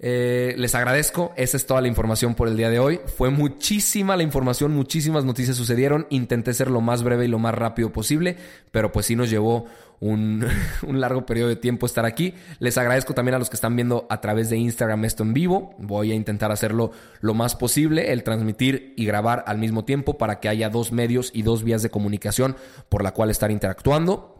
Eh, 0.02 0.56
les 0.58 0.76
agradezco, 0.76 1.34
esa 1.36 1.58
es 1.58 1.66
toda 1.66 1.82
la 1.82 1.90
información 1.90 2.34
por 2.34 2.48
el 2.48 2.56
día 2.56 2.70
de 2.70 2.80
hoy. 2.80 3.02
Fue 3.18 3.30
muchísima 3.30 4.16
la 4.16 4.24
información, 4.24 4.72
muchísimas 4.72 5.26
noticias 5.26 5.58
sucedieron. 5.58 6.08
Intenté 6.10 6.54
ser 6.54 6.72
lo 6.72 6.80
más 6.80 7.04
breve 7.04 7.26
y 7.26 7.28
lo 7.28 7.38
más 7.38 7.54
rápido 7.54 7.92
posible, 7.92 8.38
pero 8.72 8.94
pues 8.94 9.08
sí 9.08 9.18
nos 9.18 9.30
llevó 9.30 9.66
un, 10.00 10.46
un, 10.88 11.00
largo 11.00 11.26
periodo 11.26 11.50
de 11.50 11.56
tiempo 11.56 11.86
estar 11.86 12.06
aquí. 12.06 12.34
Les 12.60 12.78
agradezco 12.78 13.14
también 13.14 13.36
a 13.36 13.40
los 13.40 13.50
que 13.50 13.56
están 13.56 13.76
viendo 13.76 14.08
a 14.10 14.22
través 14.22 14.50
de 14.50 14.58
Instagram 14.58 15.06
esto 15.06 15.24
en 15.24 15.34
vivo. 15.34 15.76
Voy 15.78 16.12
a 16.12 16.16
intentar 16.16 16.52
hacerlo 16.52 16.92
lo 17.22 17.34
más 17.34 17.56
posible, 17.56 18.12
el 18.12 18.24
transmitir 18.24 18.94
y 18.98 19.06
grabar 19.06 19.44
al 19.48 19.58
mismo 19.58 19.86
tiempo 19.86 20.18
para 20.18 20.40
que 20.40 20.50
haya 20.50 20.70
dos 20.70 20.92
medios 20.92 21.32
y 21.34 21.42
dos 21.42 21.64
vías 21.64 21.82
de 21.82 21.90
comunicación 21.90 22.56
por 22.90 23.04
la 23.04 23.14
cual 23.14 23.30
estar 23.30 23.52
interactuando. 23.52 24.36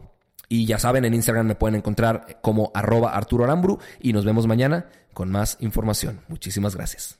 Y 0.48 0.66
ya 0.66 0.80
saben, 0.80 1.04
en 1.04 1.14
Instagram 1.14 1.46
me 1.46 1.54
pueden 1.54 1.76
encontrar 1.76 2.38
como 2.42 2.72
arroba 2.74 3.12
Arturo 3.12 3.44
Aramburu 3.44 3.78
y 4.00 4.12
nos 4.12 4.24
vemos 4.24 4.48
mañana 4.48 4.86
con 5.14 5.30
más 5.30 5.56
información. 5.60 6.20
Muchísimas 6.28 6.74
gracias. 6.74 7.19